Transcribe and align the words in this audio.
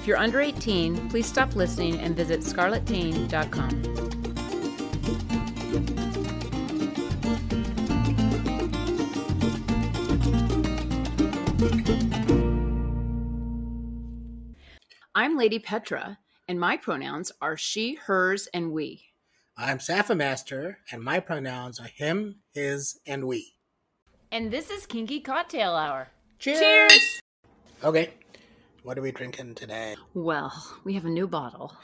If 0.00 0.06
you're 0.06 0.16
under 0.16 0.40
18, 0.40 1.10
please 1.10 1.26
stop 1.26 1.54
listening 1.54 2.00
and 2.00 2.16
visit 2.16 2.40
scarletteen.com. 2.40 3.68
I'm 15.14 15.36
Lady 15.36 15.58
Petra, 15.58 16.16
and 16.48 16.58
my 16.58 16.78
pronouns 16.78 17.30
are 17.42 17.58
she, 17.58 17.96
hers, 17.96 18.48
and 18.54 18.72
we. 18.72 19.04
I'm 19.58 19.80
Safa 19.80 20.14
Master, 20.14 20.78
and 20.90 21.02
my 21.02 21.20
pronouns 21.20 21.78
are 21.78 21.88
him, 21.94 22.36
his, 22.54 22.98
and 23.06 23.26
we. 23.26 23.52
And 24.32 24.50
this 24.50 24.70
is 24.70 24.86
Kinky 24.86 25.20
Cocktail 25.20 25.74
Hour. 25.74 26.08
Cheers! 26.38 26.58
Cheers! 26.58 27.20
Okay, 27.84 28.14
what 28.82 28.98
are 28.98 29.02
we 29.02 29.12
drinking 29.12 29.54
today? 29.54 29.96
Well, 30.14 30.52
we 30.84 30.94
have 30.94 31.04
a 31.04 31.10
new 31.10 31.26
bottle 31.26 31.76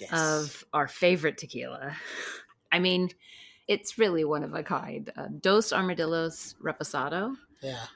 Yes. 0.00 0.10
of 0.12 0.64
our 0.72 0.88
favorite 0.88 1.38
tequila. 1.38 1.96
I 2.72 2.78
mean, 2.80 3.10
it's 3.68 3.98
really 3.98 4.24
one 4.24 4.42
of 4.42 4.52
a 4.54 4.62
kind. 4.62 5.10
Uh, 5.16 5.28
Dos 5.40 5.72
Armadillos 5.72 6.54
Reposado. 6.62 7.36
yeah, 7.62 7.86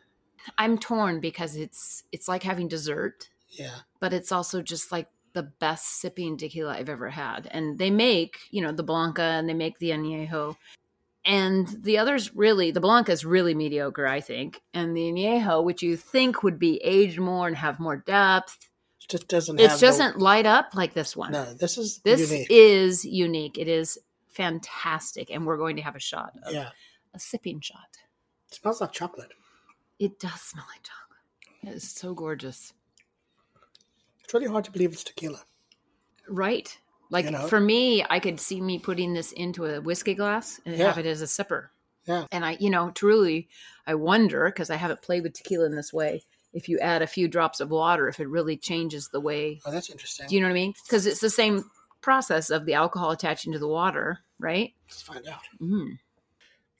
I'm 0.57 0.79
torn 0.79 1.21
because 1.21 1.57
it's 1.57 2.05
it's 2.13 2.29
like 2.29 2.43
having 2.45 2.69
dessert, 2.69 3.29
yeah. 3.51 3.81
but 4.01 4.13
it's 4.13 4.31
also 4.33 4.63
just 4.63 4.93
like 4.93 5.09
the 5.35 5.43
best 5.43 6.01
sipping 6.01 6.37
tequila 6.39 6.75
I've 6.75 6.89
ever 6.89 7.11
had. 7.11 7.49
And 7.51 7.79
they 7.79 7.91
make, 7.91 8.39
you 8.51 8.63
know, 8.63 8.73
the 8.73 8.83
Blanca 8.85 9.23
and 9.23 9.49
they 9.49 9.55
make 9.55 9.79
the 9.79 9.91
Añejo. 9.91 10.57
And 11.29 11.69
the 11.83 11.99
others 11.99 12.35
really, 12.35 12.71
the 12.71 12.81
Blanca 12.81 13.13
is 13.13 13.23
really 13.25 13.55
mediocre, 13.55 14.07
I 14.07 14.21
think. 14.21 14.63
And 14.73 14.97
the 14.97 15.03
Añejo, 15.13 15.63
which 15.63 15.83
you 15.83 15.95
think 15.97 16.43
would 16.43 16.59
be 16.59 16.79
aged 16.83 17.21
more 17.21 17.47
and 17.47 17.55
have 17.57 17.79
more 17.79 17.99
depth, 17.99 18.57
It 19.03 19.09
just 19.11 19.29
doesn't 19.29 19.61
it 19.61 19.79
doesn't 19.79 20.19
light 20.19 20.47
up 20.47 20.75
like 20.75 20.95
this 20.95 21.15
one. 21.15 21.33
no, 21.33 21.45
this 21.53 21.77
is 21.77 22.01
this 22.03 22.31
unique. 22.33 22.47
is 22.51 23.05
unique. 23.05 23.59
It 23.59 23.69
is 23.69 23.99
fantastic. 24.29 25.29
And 25.31 25.47
we're 25.47 25.59
going 25.59 25.77
to 25.77 25.83
have 25.83 25.95
a 25.97 26.01
shot 26.01 26.33
of 26.45 26.53
yeah, 26.55 26.71
a 27.13 27.19
sipping 27.19 27.61
shot. 27.61 27.99
it 28.49 28.55
smells 28.55 28.81
like 28.81 28.93
chocolate. 28.93 29.33
It 29.99 30.19
does 30.19 30.41
smell 30.41 30.65
like 30.73 30.83
chocolate. 30.83 31.75
It 31.75 31.77
is 31.77 31.91
so 31.91 32.15
gorgeous. 32.15 32.73
It's 34.25 34.33
really 34.33 34.47
hard 34.47 34.65
to 34.65 34.71
believe 34.71 34.93
it's 34.93 35.05
tequila. 35.05 35.43
Right. 36.27 36.79
Like 37.11 37.25
You 37.27 37.31
know? 37.33 37.47
for 37.49 37.61
me, 37.61 38.05
I 38.11 38.21
could 38.21 38.39
see 38.39 38.61
me 38.61 38.79
putting 38.79 39.15
this 39.15 39.33
into 39.33 39.65
a 39.65 39.81
whiskey 39.81 40.15
glass 40.15 40.61
and 40.67 40.77
Yeah. 40.77 40.89
have 40.89 40.99
it 40.99 41.07
as 41.07 41.23
a 41.23 41.27
sipper. 41.27 41.69
Yeah. 42.07 42.27
And 42.33 42.45
I, 42.45 42.57
you 42.61 42.71
know, 42.71 42.91
truly, 42.91 43.49
I 43.87 43.95
wonder 43.95 44.47
because 44.47 44.71
I 44.71 44.77
haven't 44.77 45.03
played 45.03 45.23
with 45.23 45.35
tequila 45.35 45.67
in 45.67 45.75
this 45.77 45.93
way. 45.93 46.23
If 46.55 46.69
you 46.69 46.79
add 46.79 47.03
a 47.03 47.07
few 47.07 47.29
drops 47.29 47.61
of 47.61 47.71
water, 47.71 48.09
if 48.09 48.21
it 48.21 48.29
really 48.29 48.57
changes 48.57 49.09
the 49.09 49.21
way, 49.21 49.61
Oh, 49.67 49.71
that's 49.71 49.91
interesting. 49.91 50.27
do 50.29 50.35
you 50.35 50.41
know 50.41 50.47
what 50.49 50.53
I 50.53 50.55
mean? 50.55 50.75
Because 50.87 51.07
it's 51.07 51.21
the 51.21 51.29
same 51.31 51.71
process 52.01 52.49
of 52.51 52.65
the 52.65 52.75
alcohol 52.75 53.11
attaching 53.11 53.53
to 53.53 53.59
the 53.59 53.69
water, 53.69 54.21
right? 54.39 54.73
Let's 54.87 55.03
find 55.03 55.27
out. 55.27 55.41
Mm. 55.61 55.99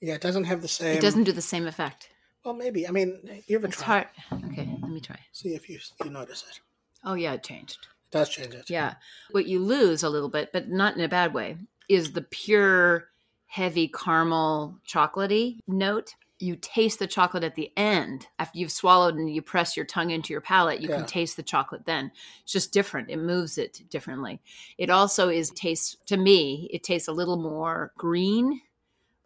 Yeah, 0.01 0.15
it 0.15 0.21
doesn't 0.21 0.45
have 0.45 0.63
the 0.63 0.69
same. 0.69 0.97
It 0.97 1.03
doesn't 1.03 1.25
do 1.25 1.33
the 1.33 1.43
same 1.43 1.67
effect. 1.67 2.09
Well, 2.45 2.55
maybe. 2.55 2.87
I 2.89 2.93
mean, 2.93 3.43
you 3.47 3.57
have 3.57 3.65
a 3.65 3.69
It's 3.69 3.77
try. 3.83 4.07
hard. 4.31 4.45
Okay, 4.53 4.69
let 4.81 4.91
me 4.91 5.01
try. 5.01 5.19
See 5.33 5.51
if 5.55 5.69
you 5.69 5.79
you 6.05 6.11
notice 6.11 6.45
it. 6.49 6.61
Oh 7.05 7.15
yeah, 7.15 7.35
it 7.35 7.43
changed. 7.43 7.89
It 8.11 8.17
does 8.17 8.29
change 8.31 8.55
it. 8.55 8.71
Yeah. 8.71 8.95
What 9.33 9.47
you 9.47 9.59
lose 9.61 10.03
a 10.03 10.09
little 10.11 10.31
bit, 10.31 10.51
but 10.53 10.69
not 10.71 10.97
in 10.97 11.03
a 11.03 11.09
bad 11.09 11.35
way, 11.35 11.59
is 11.89 12.13
the 12.13 12.23
pure, 12.23 13.09
heavy 13.47 13.89
caramel 13.89 14.79
chocolatey 14.89 15.59
note. 15.67 16.15
You 16.41 16.57
taste 16.57 17.01
the 17.01 17.07
chocolate 17.07 17.43
at 17.45 17.57
the 17.57 17.73
end. 17.77 18.29
After 18.39 18.59
you've 18.59 18.71
swallowed 18.73 19.17
and 19.17 19.35
you 19.35 19.43
press 19.43 19.77
your 19.77 19.85
tongue 19.85 20.11
into 20.11 20.33
your 20.33 20.41
palate, 20.41 20.81
you 20.81 20.89
Yeah. 20.89 20.97
can 20.99 21.07
taste 21.07 21.37
the 21.37 21.43
chocolate 21.43 21.85
then. 21.85 22.13
It's 22.45 22.53
just 22.53 22.73
different. 22.73 23.11
It 23.11 23.17
moves 23.17 23.59
it 23.59 23.83
differently. 23.91 24.41
It 24.79 24.89
also 24.89 25.29
is 25.29 25.51
tastes 25.51 25.97
to 26.07 26.17
me, 26.17 26.69
it 26.73 26.83
tastes 26.85 27.09
a 27.09 27.13
little 27.13 27.37
more 27.37 27.93
green, 27.99 28.61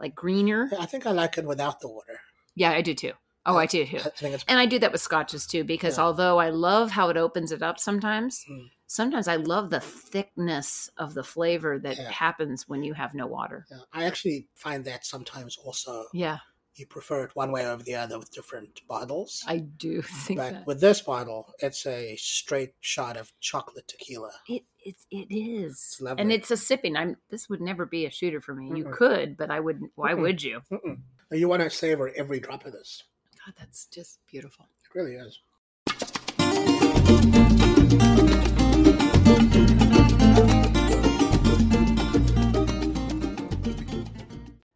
like 0.00 0.15
greener. 0.15 0.71
I 0.81 0.87
think 0.87 1.06
I 1.06 1.10
like 1.12 1.37
it 1.38 1.44
without 1.44 1.81
the 1.81 1.88
water. 1.88 2.21
Yeah, 2.54 2.72
I 2.72 2.81
do 2.81 2.94
too. 2.94 3.12
Oh, 3.44 3.56
I 3.56 3.66
do 3.66 3.84
too. 3.84 3.97
I 3.98 4.08
it's 4.28 4.44
And 4.47 4.58
I 4.60 4.66
do 4.66 4.78
that 4.78 4.92
with 4.92 5.00
scotches 5.00 5.47
too, 5.47 5.64
because 5.64 5.98
Yeah. 5.98 6.04
although 6.04 6.38
I 6.38 6.50
love 6.50 6.91
how 6.92 7.08
it 7.08 7.16
opens 7.16 7.50
it 7.53 7.62
up 7.62 7.78
sometimes, 7.80 8.44
Mm. 8.48 8.70
sometimes 8.86 9.26
I 9.26 9.36
love 9.36 9.70
the 9.70 9.80
thickness 9.80 10.88
of 10.97 11.14
the 11.14 11.25
flavor 11.25 11.78
that 11.80 11.97
Yeah. 11.97 12.10
happens 12.10 12.69
when 12.69 12.82
you 12.84 12.94
have 12.94 13.14
no 13.14 13.26
water. 13.26 13.66
yeah, 13.70 13.80
I 13.92 14.04
actually 14.04 14.48
find 14.54 14.84
that 14.84 15.04
sometimes 15.04 15.56
also 15.56 16.06
Yeah, 16.12 16.38
you 16.75 16.86
prefer 16.86 17.25
it 17.25 17.34
one 17.34 17.50
way 17.53 17.66
over 17.66 17.82
the 17.82 17.97
other 17.97 18.19
with 18.19 18.30
different 18.30 18.86
bottles. 18.86 19.42
I 19.47 19.59
do 19.59 20.03
think 20.03 20.38
but 20.38 20.50
that. 20.53 20.66
with 20.66 20.80
this 20.80 21.00
bottle, 21.00 21.53
it's 21.59 21.84
a 21.86 22.14
straight 22.16 22.74
shot 22.80 23.16
of 23.16 23.32
chocolate 23.41 23.88
tequila. 23.88 24.32
It 24.47 24.62
it 24.84 24.97
it 25.10 25.34
is, 25.34 25.98
lovely. 26.00 26.22
and 26.22 26.32
it's 26.32 26.50
a 26.53 26.56
sipping. 26.56 26.97
I'm. 26.97 27.16
This 27.28 27.48
would 27.48 27.60
never 27.60 27.86
be 27.86 28.06
a 28.06 28.10
shooter 28.10 28.41
for 28.41 28.54
me. 28.54 28.69
You 28.78 28.84
Mm-mm. 28.84 28.92
could, 28.92 29.36
but 29.36 29.50
I 29.50 29.59
wouldn't. 29.60 29.91
Why 29.97 30.12
Mm-mm. 30.12 30.20
would 30.22 30.42
you? 30.42 30.60
Mm-mm. 30.70 30.98
You 31.32 31.48
want 31.48 31.62
to 31.62 31.70
savor 31.70 32.10
every 32.14 32.41
drop 32.41 32.66
of 32.66 32.72
this. 32.72 33.03
God, 33.44 33.54
that's 33.58 33.86
just 33.86 34.20
beautiful. 34.30 34.66
It 34.84 34.98
really 34.98 35.14
is. 35.14 35.41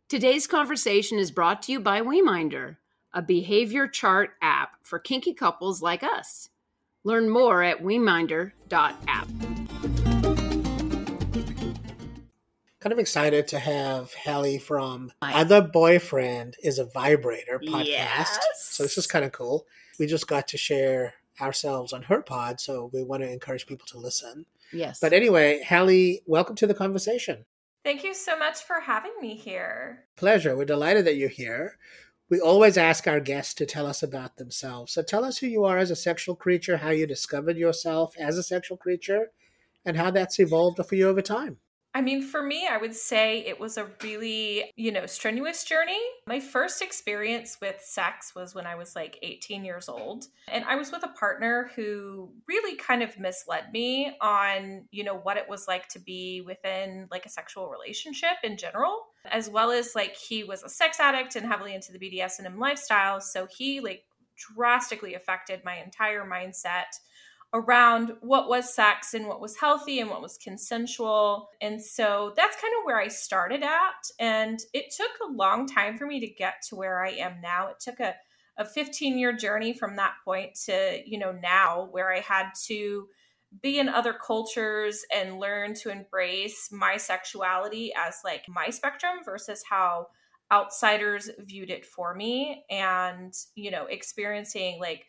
Today's 0.08 0.46
conversation 0.46 1.18
is 1.18 1.30
brought 1.30 1.62
to 1.62 1.72
you 1.72 1.80
by 1.80 2.00
WeMinder, 2.00 2.76
a 3.12 3.22
behavior 3.22 3.86
chart 3.86 4.30
app 4.40 4.76
for 4.82 4.98
kinky 4.98 5.34
couples 5.34 5.82
like 5.82 6.02
us. 6.02 6.48
Learn 7.04 7.28
more 7.28 7.62
at 7.62 7.82
WeMinder.app. 7.82 9.55
Kind 12.86 12.92
of 12.92 12.98
excited 13.00 13.48
to 13.48 13.58
have 13.58 14.14
Hallie 14.14 14.58
from 14.58 15.10
Hi. 15.20 15.40
Other 15.40 15.60
Boyfriend 15.60 16.54
is 16.62 16.78
a 16.78 16.84
Vibrator 16.84 17.58
podcast. 17.58 17.84
Yes. 17.84 18.38
So 18.60 18.84
this 18.84 18.96
is 18.96 19.08
kind 19.08 19.24
of 19.24 19.32
cool. 19.32 19.66
We 19.98 20.06
just 20.06 20.28
got 20.28 20.46
to 20.46 20.56
share 20.56 21.14
ourselves 21.40 21.92
on 21.92 22.02
her 22.02 22.22
pod, 22.22 22.60
so 22.60 22.88
we 22.92 23.02
want 23.02 23.24
to 23.24 23.28
encourage 23.32 23.66
people 23.66 23.88
to 23.88 23.98
listen. 23.98 24.46
Yes. 24.72 25.00
But 25.00 25.12
anyway, 25.12 25.64
Hallie, 25.68 26.22
welcome 26.26 26.54
to 26.54 26.66
the 26.68 26.74
conversation. 26.74 27.44
Thank 27.82 28.04
you 28.04 28.14
so 28.14 28.38
much 28.38 28.60
for 28.60 28.78
having 28.78 29.14
me 29.20 29.34
here. 29.34 30.04
Pleasure. 30.14 30.56
We're 30.56 30.64
delighted 30.64 31.06
that 31.06 31.16
you're 31.16 31.28
here. 31.28 31.78
We 32.30 32.38
always 32.38 32.78
ask 32.78 33.08
our 33.08 33.18
guests 33.18 33.54
to 33.54 33.66
tell 33.66 33.88
us 33.88 34.04
about 34.04 34.36
themselves. 34.36 34.92
So 34.92 35.02
tell 35.02 35.24
us 35.24 35.38
who 35.38 35.48
you 35.48 35.64
are 35.64 35.78
as 35.78 35.90
a 35.90 35.96
sexual 35.96 36.36
creature, 36.36 36.76
how 36.76 36.90
you 36.90 37.08
discovered 37.08 37.56
yourself 37.56 38.14
as 38.16 38.38
a 38.38 38.44
sexual 38.44 38.76
creature, 38.76 39.32
and 39.84 39.96
how 39.96 40.12
that's 40.12 40.38
evolved 40.38 40.78
for 40.86 40.94
you 40.94 41.08
over 41.08 41.20
time. 41.20 41.56
I 41.96 42.02
mean, 42.02 42.20
for 42.20 42.42
me, 42.42 42.68
I 42.70 42.76
would 42.76 42.94
say 42.94 43.38
it 43.46 43.58
was 43.58 43.78
a 43.78 43.88
really, 44.02 44.70
you 44.76 44.92
know, 44.92 45.06
strenuous 45.06 45.64
journey. 45.64 45.98
My 46.26 46.40
first 46.40 46.82
experience 46.82 47.56
with 47.58 47.80
sex 47.80 48.34
was 48.34 48.54
when 48.54 48.66
I 48.66 48.74
was 48.74 48.94
like 48.94 49.18
18 49.22 49.64
years 49.64 49.88
old. 49.88 50.26
And 50.48 50.62
I 50.66 50.76
was 50.76 50.92
with 50.92 51.04
a 51.04 51.18
partner 51.18 51.70
who 51.74 52.28
really 52.46 52.76
kind 52.76 53.02
of 53.02 53.18
misled 53.18 53.72
me 53.72 54.14
on, 54.20 54.84
you 54.90 55.04
know, 55.04 55.16
what 55.16 55.38
it 55.38 55.48
was 55.48 55.66
like 55.66 55.88
to 55.88 55.98
be 55.98 56.42
within 56.42 57.08
like 57.10 57.24
a 57.24 57.30
sexual 57.30 57.70
relationship 57.70 58.36
in 58.44 58.58
general, 58.58 59.06
as 59.30 59.48
well 59.48 59.70
as 59.70 59.94
like 59.94 60.16
he 60.16 60.44
was 60.44 60.62
a 60.64 60.68
sex 60.68 61.00
addict 61.00 61.34
and 61.34 61.46
heavily 61.46 61.74
into 61.74 61.92
the 61.92 61.98
BDSM 61.98 62.58
lifestyle. 62.58 63.22
So 63.22 63.46
he 63.46 63.80
like 63.80 64.02
drastically 64.36 65.14
affected 65.14 65.62
my 65.64 65.76
entire 65.76 66.26
mindset 66.26 67.00
around 67.54 68.12
what 68.20 68.48
was 68.48 68.74
sex 68.74 69.14
and 69.14 69.26
what 69.26 69.40
was 69.40 69.56
healthy 69.56 70.00
and 70.00 70.10
what 70.10 70.22
was 70.22 70.38
consensual. 70.38 71.48
And 71.60 71.82
so 71.82 72.32
that's 72.36 72.60
kind 72.60 72.74
of 72.78 72.84
where 72.84 73.00
I 73.00 73.08
started 73.08 73.62
at. 73.62 74.10
And 74.18 74.58
it 74.74 74.92
took 74.96 75.10
a 75.22 75.32
long 75.32 75.66
time 75.66 75.96
for 75.96 76.06
me 76.06 76.20
to 76.20 76.26
get 76.26 76.56
to 76.68 76.76
where 76.76 77.04
I 77.04 77.10
am 77.10 77.40
now. 77.40 77.68
It 77.68 77.80
took 77.80 78.00
a, 78.00 78.14
a 78.58 78.64
15 78.64 79.18
year 79.18 79.32
journey 79.32 79.72
from 79.72 79.96
that 79.96 80.14
point 80.24 80.58
to, 80.66 81.00
you 81.06 81.18
know, 81.18 81.32
now 81.32 81.88
where 81.90 82.12
I 82.12 82.20
had 82.20 82.50
to 82.66 83.06
be 83.62 83.78
in 83.78 83.88
other 83.88 84.12
cultures 84.12 85.04
and 85.14 85.38
learn 85.38 85.74
to 85.74 85.90
embrace 85.90 86.68
my 86.72 86.96
sexuality 86.96 87.92
as 87.96 88.16
like 88.24 88.44
my 88.48 88.70
spectrum 88.70 89.18
versus 89.24 89.62
how 89.68 90.08
outsiders 90.52 91.30
viewed 91.40 91.70
it 91.70 91.84
for 91.84 92.14
me 92.14 92.64
and 92.70 93.34
you 93.56 93.70
know 93.70 93.86
experiencing 93.86 94.78
like 94.80 95.06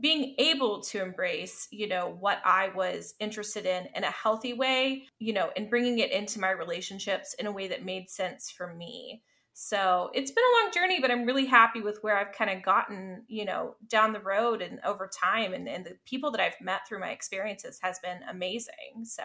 being 0.00 0.34
able 0.38 0.80
to 0.80 1.00
embrace 1.00 1.68
you 1.70 1.86
know 1.86 2.16
what 2.18 2.40
i 2.44 2.68
was 2.74 3.14
interested 3.20 3.64
in 3.64 3.86
in 3.94 4.02
a 4.02 4.10
healthy 4.10 4.52
way 4.52 5.04
you 5.18 5.32
know 5.32 5.50
and 5.56 5.70
bringing 5.70 5.98
it 5.98 6.10
into 6.10 6.40
my 6.40 6.50
relationships 6.50 7.34
in 7.38 7.46
a 7.46 7.52
way 7.52 7.68
that 7.68 7.84
made 7.84 8.10
sense 8.10 8.50
for 8.50 8.74
me. 8.74 9.22
So 9.56 10.10
it's 10.12 10.32
been 10.32 10.42
a 10.42 10.62
long 10.62 10.72
journey 10.72 11.00
but 11.00 11.12
i'm 11.12 11.24
really 11.24 11.46
happy 11.46 11.80
with 11.80 11.98
where 12.02 12.16
i've 12.16 12.32
kind 12.32 12.50
of 12.50 12.60
gotten 12.64 13.22
you 13.28 13.44
know 13.44 13.76
down 13.88 14.12
the 14.12 14.18
road 14.18 14.60
and 14.62 14.80
over 14.84 15.08
time 15.08 15.54
and, 15.54 15.68
and 15.68 15.84
the 15.84 15.96
people 16.04 16.32
that 16.32 16.40
i've 16.40 16.60
met 16.60 16.80
through 16.88 16.98
my 16.98 17.10
experiences 17.10 17.78
has 17.80 18.00
been 18.00 18.18
amazing 18.28 19.04
so. 19.04 19.22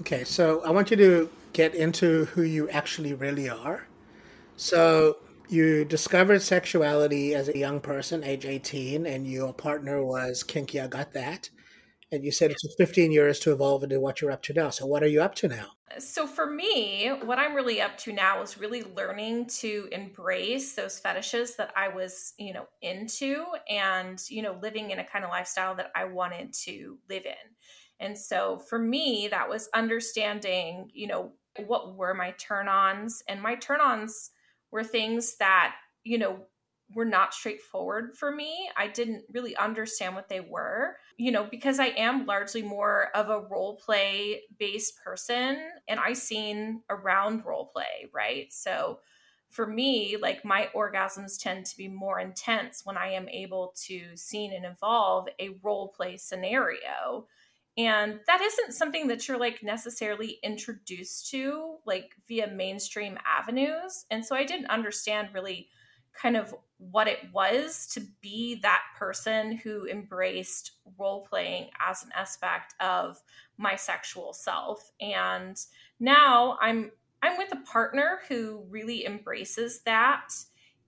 Okay 0.00 0.24
so 0.24 0.64
i 0.64 0.70
want 0.70 0.90
you 0.90 0.96
to 0.96 1.30
get 1.52 1.76
into 1.76 2.24
who 2.26 2.42
you 2.42 2.68
actually 2.70 3.14
really 3.14 3.48
are. 3.48 3.86
So 4.56 5.18
you 5.50 5.84
discovered 5.84 6.42
sexuality 6.42 7.34
as 7.34 7.48
a 7.48 7.58
young 7.58 7.80
person, 7.80 8.24
age 8.24 8.44
18, 8.44 9.06
and 9.06 9.26
your 9.26 9.52
partner 9.52 10.04
was 10.04 10.42
kinky. 10.42 10.80
I 10.80 10.86
got 10.86 11.12
that. 11.14 11.50
And 12.10 12.24
you 12.24 12.30
said 12.30 12.50
it 12.50 12.56
took 12.58 12.76
15 12.78 13.12
years 13.12 13.38
to 13.40 13.52
evolve 13.52 13.82
into 13.82 14.00
what 14.00 14.20
you're 14.20 14.30
up 14.30 14.42
to 14.44 14.54
now. 14.54 14.70
So, 14.70 14.86
what 14.86 15.02
are 15.02 15.08
you 15.08 15.20
up 15.20 15.34
to 15.36 15.48
now? 15.48 15.66
So, 15.98 16.26
for 16.26 16.46
me, 16.46 17.08
what 17.08 17.38
I'm 17.38 17.54
really 17.54 17.80
up 17.80 17.98
to 17.98 18.12
now 18.12 18.40
is 18.40 18.58
really 18.58 18.82
learning 18.82 19.46
to 19.58 19.88
embrace 19.92 20.74
those 20.74 20.98
fetishes 20.98 21.56
that 21.56 21.72
I 21.76 21.88
was, 21.88 22.32
you 22.38 22.54
know, 22.54 22.66
into 22.80 23.44
and, 23.68 24.22
you 24.30 24.42
know, 24.42 24.58
living 24.62 24.90
in 24.90 25.00
a 25.00 25.04
kind 25.04 25.24
of 25.24 25.30
lifestyle 25.30 25.74
that 25.74 25.90
I 25.94 26.04
wanted 26.04 26.54
to 26.64 26.98
live 27.10 27.26
in. 27.26 27.32
And 28.00 28.16
so, 28.16 28.58
for 28.58 28.78
me, 28.78 29.28
that 29.30 29.48
was 29.48 29.68
understanding, 29.74 30.90
you 30.94 31.08
know, 31.08 31.32
what 31.66 31.94
were 31.94 32.14
my 32.14 32.30
turn 32.38 32.68
ons. 32.68 33.22
And 33.28 33.42
my 33.42 33.56
turn 33.56 33.80
ons, 33.80 34.30
were 34.70 34.84
things 34.84 35.36
that, 35.36 35.76
you 36.04 36.18
know, 36.18 36.46
were 36.94 37.04
not 37.04 37.34
straightforward 37.34 38.14
for 38.16 38.32
me. 38.34 38.70
I 38.76 38.88
didn't 38.88 39.24
really 39.32 39.54
understand 39.56 40.14
what 40.14 40.28
they 40.28 40.40
were, 40.40 40.96
you 41.18 41.30
know, 41.30 41.44
because 41.44 41.78
I 41.78 41.86
am 41.88 42.24
largely 42.24 42.62
more 42.62 43.10
of 43.14 43.28
a 43.28 43.40
role 43.40 43.76
play 43.76 44.42
based 44.58 44.94
person 45.04 45.58
and 45.86 46.00
I 46.00 46.14
seen 46.14 46.82
around 46.88 47.44
role 47.44 47.66
play, 47.66 48.08
right? 48.12 48.50
So 48.52 49.00
for 49.50 49.66
me, 49.66 50.16
like 50.16 50.44
my 50.44 50.68
orgasms 50.74 51.40
tend 51.40 51.66
to 51.66 51.76
be 51.76 51.88
more 51.88 52.20
intense 52.20 52.82
when 52.84 52.96
I 52.96 53.12
am 53.12 53.28
able 53.28 53.74
to 53.86 54.16
scene 54.16 54.52
and 54.52 54.64
evolve 54.64 55.28
a 55.38 55.58
role 55.62 55.88
play 55.88 56.16
scenario 56.16 57.26
and 57.78 58.18
that 58.26 58.40
isn't 58.42 58.74
something 58.74 59.06
that 59.06 59.28
you're 59.28 59.38
like 59.38 59.62
necessarily 59.62 60.38
introduced 60.42 61.30
to 61.30 61.76
like 61.86 62.16
via 62.26 62.48
mainstream 62.48 63.16
avenues. 63.24 64.04
And 64.10 64.24
so 64.26 64.34
i 64.34 64.44
didn't 64.44 64.66
understand 64.66 65.28
really 65.32 65.68
kind 66.12 66.36
of 66.36 66.52
what 66.78 67.06
it 67.06 67.18
was 67.32 67.86
to 67.86 68.00
be 68.20 68.56
that 68.62 68.82
person 68.98 69.56
who 69.56 69.86
embraced 69.86 70.72
role 70.98 71.24
playing 71.28 71.70
as 71.78 72.02
an 72.02 72.10
aspect 72.16 72.74
of 72.80 73.22
my 73.56 73.76
sexual 73.76 74.32
self. 74.32 74.90
And 75.00 75.56
now 76.00 76.58
i'm 76.60 76.90
i'm 77.22 77.38
with 77.38 77.52
a 77.52 77.70
partner 77.70 78.20
who 78.28 78.64
really 78.68 79.06
embraces 79.06 79.82
that 79.82 80.30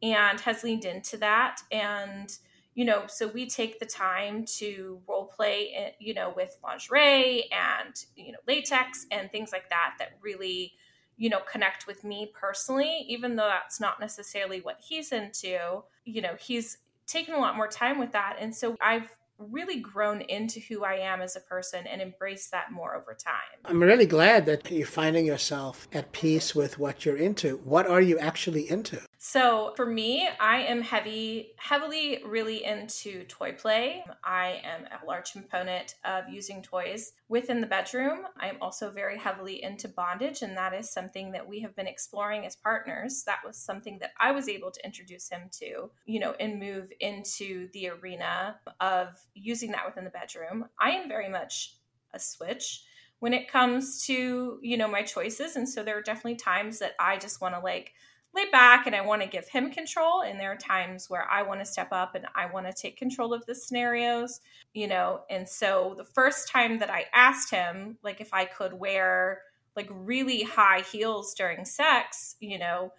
and 0.03 0.41
has 0.41 0.65
leaned 0.65 0.85
into 0.85 1.17
that. 1.19 1.61
And 1.71 2.37
you 2.81 2.87
know, 2.87 3.03
so 3.09 3.29
we 3.29 3.47
take 3.47 3.79
the 3.79 3.85
time 3.85 4.43
to 4.47 5.03
role 5.07 5.27
play, 5.27 5.95
you 5.99 6.15
know, 6.15 6.33
with 6.35 6.57
lingerie 6.65 7.45
and, 7.53 7.95
you 8.17 8.33
know, 8.33 8.39
latex 8.49 9.05
and 9.11 9.31
things 9.31 9.53
like 9.53 9.69
that, 9.69 9.97
that 9.99 10.13
really, 10.23 10.73
you 11.19 11.29
know, 11.29 11.41
connect 11.41 11.87
with 11.87 12.05
me 12.05 12.33
personally, 12.33 13.05
even 13.07 13.37
though 13.37 13.49
that's 13.49 13.81
not 13.81 14.01
necessarily 14.01 14.63
what 14.63 14.79
he's 14.81 15.13
into, 15.13 15.59
you 16.07 16.23
know, 16.23 16.37
he's 16.41 16.79
taken 17.07 17.35
a 17.35 17.39
lot 17.39 17.55
more 17.55 17.69
time 17.69 17.99
with 17.99 18.13
that. 18.13 18.39
And 18.41 18.57
so 18.57 18.77
I've 18.81 19.15
really 19.37 19.81
grown 19.81 20.23
into 20.23 20.59
who 20.59 20.83
I 20.83 20.95
am 20.95 21.21
as 21.21 21.37
a 21.37 21.41
person 21.41 21.87
and 21.87 22.01
embrace 22.01 22.49
that 22.49 22.73
more 22.73 22.95
over 22.95 23.13
time. 23.13 23.61
I'm 23.67 23.83
really 23.83 24.07
glad 24.07 24.47
that 24.47 24.71
you're 24.71 24.87
finding 24.87 25.27
yourself 25.27 25.87
at 25.93 26.13
peace 26.13 26.55
with 26.55 26.79
what 26.79 27.05
you're 27.05 27.19
into. 27.19 27.59
What 27.59 27.87
are 27.87 28.01
you 28.01 28.19
actually 28.19 28.71
into? 28.71 29.03
So 29.23 29.75
for 29.77 29.85
me, 29.85 30.27
I 30.41 30.63
am 30.63 30.81
heavy, 30.81 31.53
heavily 31.57 32.23
really 32.25 32.65
into 32.65 33.25
toy 33.25 33.53
play. 33.53 34.03
I 34.25 34.63
am 34.65 34.87
a 34.87 35.05
large 35.05 35.33
component 35.33 35.97
of 36.07 36.25
using 36.31 36.63
toys 36.63 37.13
within 37.29 37.61
the 37.61 37.67
bedroom. 37.67 38.21
I 38.41 38.49
am 38.49 38.57
also 38.63 38.91
very 38.91 39.19
heavily 39.19 39.63
into 39.63 39.89
bondage, 39.89 40.41
and 40.41 40.57
that 40.57 40.73
is 40.73 40.91
something 40.91 41.33
that 41.33 41.47
we 41.47 41.61
have 41.61 41.77
been 41.77 41.87
exploring 41.87 42.47
as 42.47 42.57
partners. 42.57 43.23
That 43.25 43.41
was 43.45 43.59
something 43.59 43.99
that 43.99 44.13
I 44.19 44.33
was 44.33 44.49
able 44.49 44.71
to 44.71 44.87
introduce 44.87 45.29
him 45.29 45.51
to, 45.61 45.91
you 46.07 46.19
know, 46.19 46.35
and 46.41 46.59
move 46.59 46.91
into 46.99 47.69
the 47.75 47.91
arena 47.91 48.57
of 48.81 49.21
using 49.35 49.73
that 49.73 49.85
within 49.85 50.05
the 50.05 50.11
bedroom. 50.11 50.65
I 50.81 50.93
am 50.93 51.11
very 51.11 51.29
much 51.29 51.77
a 52.15 52.19
switch 52.19 52.85
when 53.19 53.35
it 53.35 53.53
comes 53.53 54.03
to, 54.07 54.59
you 54.63 54.79
know, 54.79 54.89
my 54.89 55.03
choices. 55.03 55.57
And 55.57 55.69
so 55.69 55.83
there 55.83 55.99
are 55.99 56.03
definitely 56.03 56.37
times 56.37 56.79
that 56.79 56.95
I 56.99 57.19
just 57.19 57.43
want 57.43 57.55
to 57.55 57.61
like 57.61 57.93
lay 58.35 58.49
back 58.51 58.87
and 58.87 58.95
I 58.95 59.01
want 59.01 59.23
to 59.23 59.29
give 59.29 59.49
him 59.49 59.71
control. 59.71 60.23
And 60.23 60.39
there 60.39 60.53
are 60.53 60.57
times 60.57 61.09
where 61.09 61.29
I 61.31 61.43
want 61.43 61.61
to 61.61 61.67
step 61.67 61.89
up 61.91 62.15
and 62.15 62.27
I 62.35 62.47
want 62.47 62.67
to 62.67 62.73
take 62.73 62.97
control 62.97 63.35
of 63.35 63.45
the 63.47 63.55
scenarios, 63.55 64.41
you 64.73 64.87
know. 64.87 65.23
And 65.29 65.49
so 65.49 65.95
the 65.97 66.05
first 66.05 66.49
time 66.49 66.79
that 66.79 66.91
I 66.91 67.07
asked 67.13 67.51
him, 67.51 67.99
like, 68.03 68.21
if 68.21 68.33
I 68.33 68.45
could 68.45 68.75
wear 68.75 69.43
like 69.77 69.89
really 69.91 70.43
high 70.43 70.81
heels 70.81 71.35
during 71.35 71.65
sex, 71.65 72.37
you 72.41 72.59
know, 72.59 72.93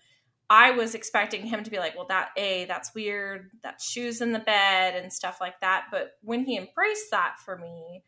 I 0.50 0.72
was 0.72 0.96
expecting 0.96 1.46
him 1.46 1.64
to 1.64 1.72
be 1.72 1.80
like, 1.80 1.96
well, 1.96 2.08
that 2.10 2.32
A, 2.36 2.66
that's 2.66 2.94
weird, 2.94 3.52
that's 3.64 3.90
shoes 3.90 4.20
in 4.20 4.34
the 4.34 4.40
bed 4.40 4.96
and 5.02 5.14
stuff 5.14 5.40
like 5.40 5.62
that. 5.62 5.86
But 5.92 6.18
when 6.22 6.44
he 6.44 6.58
embraced 6.58 7.10
that 7.12 7.36
for 7.44 7.58
me, 7.58 8.04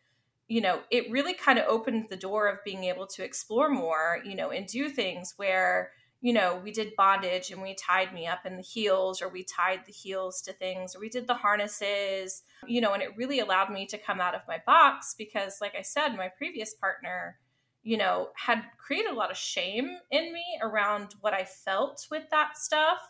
you 0.50 0.60
know, 0.60 0.82
it 0.92 1.10
really 1.10 1.34
kind 1.34 1.58
of 1.58 1.66
opened 1.68 2.08
the 2.10 2.18
door 2.18 2.48
of 2.48 2.64
being 2.66 2.84
able 2.84 3.08
to 3.08 3.24
explore 3.24 3.70
more, 3.70 4.20
you 4.26 4.36
know, 4.36 4.50
and 4.52 4.68
do 4.68 4.90
things 4.90 5.34
where, 5.38 5.92
you 6.24 6.32
know, 6.32 6.62
we 6.64 6.72
did 6.72 6.96
bondage 6.96 7.52
and 7.52 7.62
we 7.62 7.76
tied 7.76 8.14
me 8.14 8.26
up 8.26 8.46
in 8.46 8.56
the 8.56 8.64
heels 8.64 9.22
or 9.22 9.28
we 9.28 9.44
tied 9.44 9.82
the 9.86 9.92
heels 9.92 10.42
to 10.42 10.54
things 10.54 10.96
or 10.96 11.02
we 11.02 11.10
did 11.10 11.28
the 11.28 11.34
harnesses, 11.34 12.44
you 12.66 12.80
know, 12.80 12.94
and 12.94 13.04
it 13.04 13.18
really 13.18 13.42
allowed 13.42 13.70
me 13.70 13.86
to 13.86 13.98
come 13.98 14.22
out 14.22 14.34
of 14.34 14.40
my 14.48 14.62
box 14.66 15.16
because, 15.18 15.58
like 15.60 15.76
I 15.78 15.82
said, 15.82 16.16
my 16.16 16.30
previous 16.30 16.74
partner, 16.76 17.40
you 17.84 17.98
know, 17.98 18.30
had 18.38 18.64
created 18.78 19.12
a 19.12 19.16
lot 19.16 19.32
of 19.32 19.38
shame 19.38 19.98
in 20.12 20.32
me 20.32 20.46
around 20.62 21.16
what 21.20 21.34
I 21.34 21.44
felt 21.44 22.08
with 22.10 22.24
that 22.32 22.58
stuff. 22.58 23.02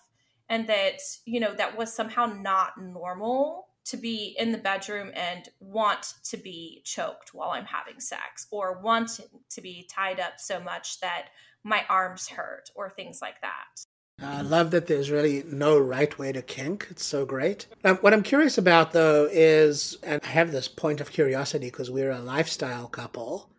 And 0.49 0.65
that, 0.67 0.99
you 1.25 1.39
know, 1.39 1.53
that 1.53 1.77
was 1.77 1.93
somehow 1.93 2.25
not 2.25 2.81
normal 2.81 3.67
to 3.85 3.97
be 3.97 4.35
in 4.39 4.51
the 4.51 4.57
bedroom 4.57 5.11
and 5.13 5.49
want 5.59 6.15
to 6.23 6.37
be 6.37 6.81
choked 6.83 7.33
while 7.33 7.51
I'm 7.51 7.65
having 7.65 7.99
sex 7.99 8.47
or 8.49 8.81
want 8.81 9.19
to 9.49 9.61
be 9.61 9.87
tied 9.93 10.19
up 10.19 10.39
so 10.39 10.59
much 10.59 10.99
that 11.01 11.27
my 11.63 11.83
arms 11.89 12.27
hurt 12.27 12.69
or 12.75 12.89
things 12.89 13.21
like 13.21 13.41
that. 13.41 13.85
I 14.21 14.41
love 14.41 14.71
that 14.71 14.87
there's 14.87 15.09
really 15.09 15.43
no 15.47 15.77
right 15.77 16.17
way 16.17 16.31
to 16.31 16.41
kink. 16.41 16.87
It's 16.91 17.05
so 17.05 17.25
great. 17.25 17.67
Now, 17.83 17.95
what 17.95 18.13
I'm 18.13 18.23
curious 18.23 18.57
about, 18.57 18.91
though, 18.93 19.27
is, 19.31 19.97
and 20.03 20.21
I 20.23 20.27
have 20.27 20.51
this 20.51 20.67
point 20.67 21.01
of 21.01 21.11
curiosity 21.11 21.67
because 21.67 21.89
we're 21.89 22.11
a 22.11 22.19
lifestyle 22.19 22.87
couple. 22.87 23.49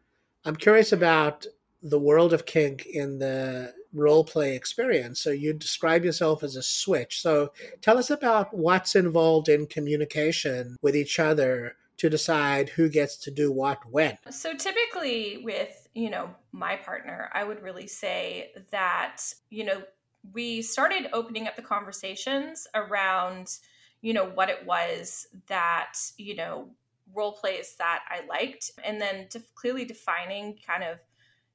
I'm 0.44 0.56
curious 0.56 0.92
about 0.92 1.46
the 1.82 1.98
world 1.98 2.32
of 2.32 2.46
kink 2.46 2.86
in 2.86 3.18
the 3.18 3.74
role 3.92 4.24
play 4.24 4.56
experience. 4.56 5.20
So 5.20 5.30
you 5.30 5.52
describe 5.52 6.04
yourself 6.04 6.42
as 6.42 6.56
a 6.56 6.62
switch. 6.62 7.20
So 7.20 7.52
tell 7.80 7.98
us 7.98 8.10
about 8.10 8.54
what's 8.56 8.94
involved 8.94 9.48
in 9.48 9.66
communication 9.66 10.76
with 10.82 10.96
each 10.96 11.18
other 11.18 11.76
to 11.98 12.10
decide 12.10 12.70
who 12.70 12.88
gets 12.88 13.16
to 13.18 13.30
do 13.30 13.52
what 13.52 13.78
when. 13.90 14.18
So 14.30 14.54
typically 14.54 15.40
with, 15.44 15.83
you 15.94 16.10
know, 16.10 16.30
my 16.52 16.76
partner, 16.76 17.30
I 17.32 17.44
would 17.44 17.62
really 17.62 17.86
say 17.86 18.50
that, 18.70 19.22
you 19.50 19.64
know, 19.64 19.82
we 20.32 20.62
started 20.62 21.08
opening 21.12 21.46
up 21.46 21.56
the 21.56 21.62
conversations 21.62 22.66
around, 22.74 23.58
you 24.00 24.12
know, 24.12 24.26
what 24.26 24.48
it 24.48 24.66
was 24.66 25.26
that, 25.48 25.94
you 26.18 26.34
know, 26.34 26.68
role 27.14 27.32
plays 27.32 27.76
that 27.78 28.00
I 28.08 28.26
liked, 28.26 28.72
and 28.82 29.00
then 29.00 29.28
clearly 29.54 29.84
defining 29.84 30.58
kind 30.66 30.82
of 30.82 30.98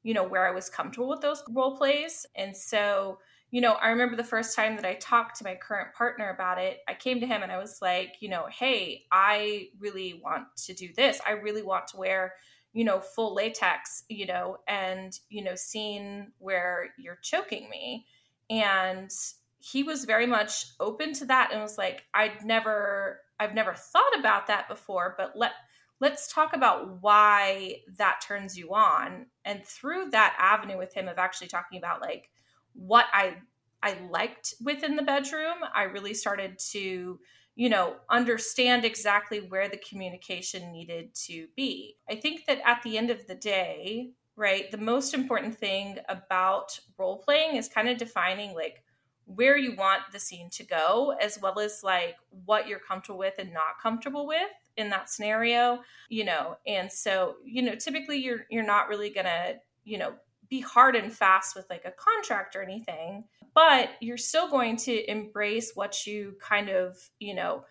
you 0.03 0.13
know, 0.13 0.24
where 0.24 0.48
I 0.48 0.51
was 0.51 0.69
comfortable 0.69 1.10
with 1.10 1.22
those 1.22 1.43
role 1.50 1.75
plays. 1.75 2.25
And 2.36 2.55
so, 2.55 3.19
you 3.51 3.62
know, 3.62 3.74
I 3.74 3.89
remember 3.89 4.15
the 4.15 4.24
first 4.24 4.55
time 4.55 4.75
that 4.75 4.86
I 4.86 4.93
talked 4.96 5.38
to 5.38 5.43
my 5.43 5.55
current 5.55 5.93
partner 5.93 6.29
about 6.29 6.60
it, 6.60 6.79
I 6.88 6.93
came 6.93 7.19
to 7.19 7.27
him 7.27 7.43
and 7.43 7.51
I 7.51 7.58
was 7.58 7.79
like, 7.81 8.15
you 8.19 8.29
know, 8.29 8.46
hey, 8.51 9.05
I 9.12 9.69
really 9.79 10.22
want 10.24 10.46
to 10.65 10.74
do 10.74 10.89
this. 10.96 11.19
I 11.25 11.31
really 11.31 11.63
want 11.63 11.88
to 11.89 11.98
wear, 11.98 12.34
you 12.73 12.83
know, 12.83 12.99
full 12.99 13.33
latex, 13.33 14.03
you 14.09 14.25
know, 14.25 14.57
and, 14.67 15.17
you 15.29 15.43
know, 15.43 15.55
seeing 15.55 16.31
where 16.38 16.93
you're 16.97 17.19
choking 17.21 17.69
me. 17.69 18.05
And 18.49 19.11
he 19.57 19.83
was 19.83 20.05
very 20.05 20.25
much 20.25 20.65
open 20.79 21.13
to 21.13 21.25
that 21.25 21.51
and 21.51 21.61
was 21.61 21.77
like, 21.77 22.03
I'd 22.13 22.45
never, 22.45 23.21
I've 23.39 23.53
never 23.53 23.73
thought 23.73 24.17
about 24.17 24.47
that 24.47 24.67
before, 24.69 25.15
but 25.17 25.33
let, 25.35 25.51
let's 25.99 26.31
talk 26.31 26.55
about 26.55 27.01
why 27.01 27.77
that 27.97 28.21
turns 28.25 28.57
you 28.57 28.73
on 28.73 29.25
and 29.45 29.65
through 29.65 30.09
that 30.11 30.35
avenue 30.39 30.77
with 30.77 30.93
him 30.93 31.07
of 31.07 31.17
actually 31.17 31.47
talking 31.47 31.77
about 31.77 32.01
like 32.01 32.29
what 32.73 33.05
i 33.13 33.35
i 33.83 33.97
liked 34.09 34.53
within 34.63 34.95
the 34.95 35.01
bedroom 35.01 35.57
i 35.73 35.83
really 35.83 36.13
started 36.13 36.57
to 36.57 37.19
you 37.60 37.68
know 37.68 37.98
understand 38.10 38.86
exactly 38.86 39.42
where 39.42 39.68
the 39.68 39.75
communication 39.89 40.72
needed 40.72 41.13
to 41.13 41.46
be. 41.58 41.98
I 42.10 42.16
think 42.16 42.46
that 42.46 42.62
at 42.63 42.82
the 42.84 42.98
end 42.98 43.10
of 43.10 43.28
the 43.28 43.36
day 43.36 44.12
right 44.38 44.72
the 44.72 44.78
most 44.78 45.13
important 45.13 45.58
thing 45.58 45.98
about 46.08 46.80
role 46.98 47.18
playing 47.18 47.58
is 47.58 47.68
kind 47.68 47.89
of 47.89 47.98
defining 47.98 48.56
like 48.56 48.82
where 49.25 49.58
you 49.58 49.75
want 49.75 50.04
the 50.13 50.20
scene 50.20 50.50
to 50.51 50.63
go 50.63 51.13
as 51.22 51.38
well 51.42 51.60
as 51.60 51.84
like 51.84 52.16
what 52.46 52.66
you're 52.66 52.80
comfortable 52.80 53.20
with 53.20 53.36
and 53.38 53.54
not 53.54 53.78
comfortable 53.84 54.25
with 54.25 54.56
in 54.78 54.89
that 54.89 55.10
scenario 55.10 55.82
you 56.08 56.24
know? 56.24 56.56
And 56.66 56.89
so 56.89 57.36
you 57.44 57.62
know 57.62 57.75
typically 57.75 58.20
you're 58.20 58.46
you're 58.50 58.63
not 58.63 58.88
really 58.88 59.10
gonna 59.10 59.56
you 59.84 59.98
know 59.98 60.13
be 60.50 60.62
hard 60.62 60.96
and 60.96 61.13
fast 61.13 61.56
with 61.56 61.70
like 61.70 61.86
a 61.86 61.91
contract 61.91 62.56
or 62.56 62.62
anything 62.62 63.24
but 63.53 63.89
you're 64.00 64.18
still 64.18 64.50
going 64.50 64.77
to 64.77 65.10
embrace 65.10 65.72
what 65.75 66.06
you 66.06 66.36
kind 66.41 66.70
of 66.70 66.98
you 67.20 67.34
know 67.34 67.63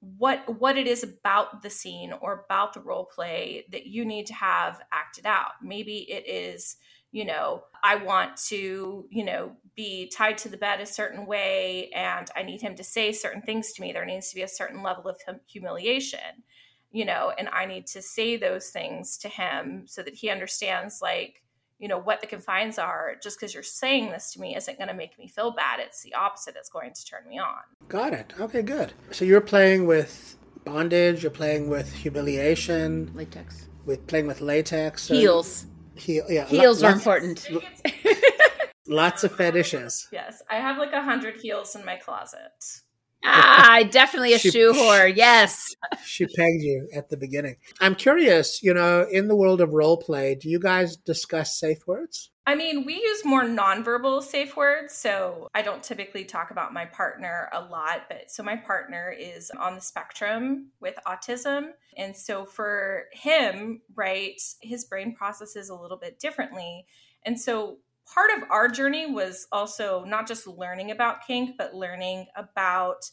what 0.00 0.58
what 0.58 0.78
it 0.78 0.86
is 0.86 1.04
about 1.04 1.62
the 1.62 1.70
scene 1.70 2.12
or 2.20 2.44
about 2.44 2.72
the 2.72 2.80
role 2.80 3.04
play 3.04 3.66
that 3.70 3.86
you 3.86 4.04
need 4.04 4.26
to 4.26 4.34
have 4.34 4.80
acted 4.92 5.26
out. 5.26 5.52
Maybe 5.62 6.10
it 6.10 6.26
is 6.26 6.76
you 7.12 7.24
know 7.24 7.64
i 7.82 7.96
want 7.96 8.36
to 8.36 9.04
you 9.10 9.24
know 9.24 9.50
be 9.74 10.06
tied 10.06 10.38
to 10.38 10.48
the 10.48 10.56
bed 10.56 10.80
a 10.80 10.86
certain 10.86 11.26
way 11.26 11.90
and 11.92 12.30
i 12.36 12.42
need 12.44 12.60
him 12.60 12.76
to 12.76 12.84
say 12.84 13.10
certain 13.12 13.42
things 13.42 13.72
to 13.72 13.82
me. 13.82 13.92
There 13.92 14.06
needs 14.06 14.28
to 14.30 14.36
be 14.36 14.42
a 14.42 14.48
certain 14.48 14.82
level 14.82 15.08
of 15.08 15.18
humiliation 15.46 16.44
you 16.92 17.04
know 17.04 17.32
and 17.36 17.48
i 17.48 17.66
need 17.66 17.86
to 17.88 18.00
say 18.00 18.36
those 18.36 18.70
things 18.70 19.18
to 19.18 19.28
him 19.28 19.82
so 19.86 20.04
that 20.04 20.14
he 20.14 20.30
understands 20.30 21.00
like 21.02 21.42
you 21.80 21.88
know 21.88 21.98
what 21.98 22.20
the 22.20 22.26
confines 22.26 22.78
are 22.78 23.16
just 23.22 23.40
because 23.40 23.54
you're 23.54 23.62
saying 23.62 24.10
this 24.10 24.32
to 24.32 24.40
me 24.40 24.54
isn't 24.54 24.78
going 24.78 24.88
to 24.88 24.94
make 24.94 25.18
me 25.18 25.26
feel 25.26 25.50
bad. 25.50 25.80
It's 25.80 26.02
the 26.02 26.14
opposite 26.14 26.54
it's 26.56 26.68
going 26.68 26.92
to 26.92 27.04
turn 27.04 27.26
me 27.28 27.38
on. 27.38 27.62
Got 27.88 28.12
it. 28.12 28.32
Okay 28.38 28.62
good. 28.62 28.92
So 29.10 29.24
you're 29.24 29.40
playing 29.40 29.86
with 29.86 30.36
bondage 30.64 31.22
you're 31.22 31.30
playing 31.30 31.70
with 31.70 31.92
humiliation. 31.92 33.10
Latex. 33.14 33.66
With 33.86 34.06
playing 34.06 34.26
with 34.26 34.40
latex 34.40 35.08
heels. 35.08 35.66
Heel, 35.94 36.24
yeah, 36.28 36.46
heels 36.46 36.82
are 36.82 36.92
important. 36.92 37.46
lots 38.86 39.24
of 39.24 39.34
fetishes. 39.34 40.06
Yes, 40.12 40.42
I 40.50 40.56
have 40.56 40.78
like 40.78 40.92
a 40.92 41.02
hundred 41.02 41.36
heels 41.36 41.74
in 41.76 41.84
my 41.84 41.96
closet. 41.96 42.52
Ah, 43.24 43.82
definitely 43.90 44.32
a 44.32 44.38
she, 44.40 44.50
shoe 44.50 44.72
whore. 44.72 45.14
Yes. 45.14 45.74
She 46.04 46.26
pegged 46.26 46.62
you 46.62 46.88
at 46.94 47.08
the 47.10 47.16
beginning. 47.16 47.56
I'm 47.80 47.94
curious, 47.94 48.62
you 48.62 48.74
know, 48.74 49.06
in 49.10 49.28
the 49.28 49.36
world 49.36 49.60
of 49.60 49.72
role 49.72 49.96
play, 49.96 50.34
do 50.34 50.48
you 50.48 50.58
guys 50.58 50.96
discuss 50.96 51.58
safe 51.58 51.86
words? 51.86 52.30
I 52.46 52.54
mean, 52.54 52.84
we 52.84 52.94
use 52.94 53.24
more 53.24 53.44
nonverbal 53.44 54.22
safe 54.22 54.56
words. 54.56 54.94
So 54.94 55.48
I 55.54 55.62
don't 55.62 55.82
typically 55.82 56.24
talk 56.24 56.50
about 56.50 56.72
my 56.72 56.84
partner 56.86 57.48
a 57.52 57.60
lot, 57.60 58.06
but 58.08 58.30
so 58.30 58.42
my 58.42 58.56
partner 58.56 59.14
is 59.16 59.50
on 59.50 59.74
the 59.74 59.80
spectrum 59.80 60.70
with 60.80 60.98
autism. 61.06 61.68
And 61.96 62.16
so 62.16 62.44
for 62.44 63.04
him, 63.12 63.82
right, 63.94 64.40
his 64.62 64.84
brain 64.86 65.14
processes 65.14 65.68
a 65.68 65.76
little 65.76 65.98
bit 65.98 66.18
differently. 66.18 66.86
And 67.24 67.38
so 67.38 67.78
part 68.12 68.30
of 68.36 68.50
our 68.50 68.68
journey 68.68 69.10
was 69.10 69.46
also 69.52 70.04
not 70.04 70.26
just 70.26 70.46
learning 70.46 70.90
about 70.90 71.26
kink, 71.26 71.56
but 71.56 71.74
learning 71.74 72.26
about 72.36 73.10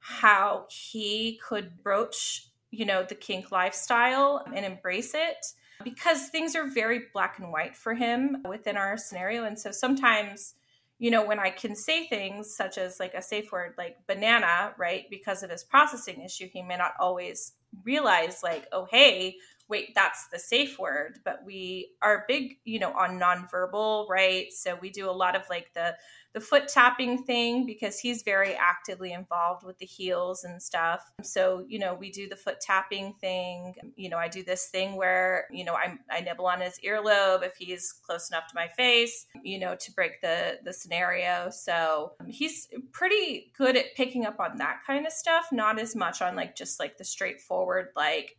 how 0.00 0.66
he 0.70 1.38
could 1.46 1.82
broach, 1.82 2.48
you 2.70 2.84
know, 2.84 3.02
the 3.02 3.14
kink 3.14 3.52
lifestyle 3.52 4.44
and 4.54 4.64
embrace 4.64 5.12
it 5.14 5.46
because 5.84 6.28
things 6.28 6.56
are 6.56 6.66
very 6.66 7.02
black 7.12 7.38
and 7.38 7.52
white 7.52 7.76
for 7.76 7.94
him 7.94 8.42
within 8.48 8.76
our 8.76 8.96
scenario. 8.96 9.44
And 9.44 9.58
so 9.58 9.70
sometimes, 9.70 10.54
you 10.98 11.10
know, 11.10 11.24
when 11.24 11.38
I 11.38 11.50
can 11.50 11.74
say 11.74 12.06
things 12.06 12.54
such 12.54 12.76
as 12.76 13.00
like 13.00 13.14
a 13.14 13.22
safe 13.22 13.52
word 13.52 13.74
like 13.78 13.96
banana, 14.06 14.74
right, 14.78 15.04
because 15.10 15.42
of 15.42 15.50
his 15.50 15.64
processing 15.64 16.22
issue, 16.22 16.48
he 16.52 16.62
may 16.62 16.76
not 16.76 16.92
always 16.98 17.52
realize, 17.84 18.42
like, 18.42 18.66
oh, 18.72 18.86
hey, 18.90 19.36
wait, 19.70 19.94
that's 19.94 20.26
the 20.28 20.38
safe 20.38 20.78
word. 20.78 21.20
But 21.24 21.44
we 21.46 21.92
are 22.02 22.24
big, 22.28 22.58
you 22.64 22.78
know, 22.78 22.92
on 22.92 23.18
nonverbal, 23.18 24.08
right? 24.08 24.52
So 24.52 24.76
we 24.80 24.90
do 24.90 25.08
a 25.08 25.12
lot 25.12 25.36
of 25.36 25.42
like 25.48 25.72
the 25.74 25.96
the 26.32 26.40
foot 26.40 26.68
tapping 26.68 27.24
thing 27.24 27.66
because 27.66 27.98
he's 27.98 28.22
very 28.22 28.54
actively 28.54 29.12
involved 29.12 29.64
with 29.64 29.78
the 29.78 29.86
heels 29.86 30.44
and 30.44 30.62
stuff. 30.62 31.10
So, 31.22 31.64
you 31.66 31.80
know, 31.80 31.94
we 31.94 32.12
do 32.12 32.28
the 32.28 32.36
foot 32.36 32.60
tapping 32.60 33.14
thing. 33.20 33.74
You 33.96 34.10
know, 34.10 34.16
I 34.16 34.28
do 34.28 34.44
this 34.44 34.66
thing 34.66 34.94
where, 34.94 35.46
you 35.50 35.64
know, 35.64 35.74
I, 35.74 35.98
I 36.08 36.20
nibble 36.20 36.46
on 36.46 36.60
his 36.60 36.78
earlobe 36.86 37.44
if 37.44 37.56
he's 37.56 37.92
close 37.92 38.30
enough 38.30 38.46
to 38.46 38.54
my 38.54 38.68
face, 38.68 39.26
you 39.42 39.58
know, 39.58 39.74
to 39.74 39.92
break 39.92 40.20
the 40.20 40.58
the 40.64 40.72
scenario. 40.72 41.50
So 41.50 42.12
um, 42.20 42.28
he's 42.28 42.68
pretty 42.92 43.52
good 43.56 43.76
at 43.76 43.96
picking 43.96 44.24
up 44.24 44.38
on 44.38 44.58
that 44.58 44.80
kind 44.86 45.06
of 45.06 45.12
stuff, 45.12 45.48
not 45.50 45.80
as 45.80 45.96
much 45.96 46.22
on 46.22 46.36
like 46.36 46.54
just 46.54 46.78
like 46.78 46.96
the 46.96 47.04
straightforward, 47.04 47.88
like, 47.96 48.36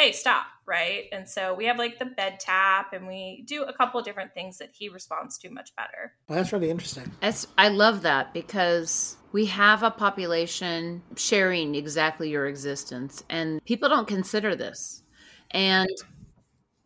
hey, 0.00 0.12
stop, 0.12 0.46
right? 0.64 1.04
And 1.12 1.28
so 1.28 1.52
we 1.54 1.66
have 1.66 1.76
like 1.76 1.98
the 1.98 2.06
bed 2.06 2.40
tap 2.40 2.94
and 2.94 3.06
we 3.06 3.44
do 3.46 3.64
a 3.64 3.72
couple 3.74 4.00
of 4.00 4.06
different 4.06 4.32
things 4.32 4.56
that 4.56 4.70
he 4.72 4.88
responds 4.88 5.36
to 5.38 5.50
much 5.50 5.76
better. 5.76 6.14
Well, 6.26 6.38
that's 6.38 6.54
really 6.54 6.70
interesting. 6.70 7.12
That's, 7.20 7.46
I 7.58 7.68
love 7.68 8.00
that 8.02 8.32
because 8.32 9.18
we 9.32 9.44
have 9.46 9.82
a 9.82 9.90
population 9.90 11.02
sharing 11.16 11.74
exactly 11.74 12.30
your 12.30 12.46
existence 12.46 13.22
and 13.28 13.62
people 13.66 13.90
don't 13.90 14.08
consider 14.08 14.56
this. 14.56 15.02
And 15.50 15.90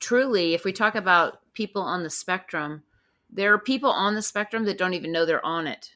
truly, 0.00 0.54
if 0.54 0.64
we 0.64 0.72
talk 0.72 0.96
about 0.96 1.38
people 1.52 1.82
on 1.82 2.02
the 2.02 2.10
spectrum, 2.10 2.82
there 3.30 3.54
are 3.54 3.58
people 3.58 3.90
on 3.90 4.16
the 4.16 4.22
spectrum 4.22 4.64
that 4.64 4.76
don't 4.76 4.94
even 4.94 5.12
know 5.12 5.24
they're 5.24 5.46
on 5.46 5.68
it 5.68 5.92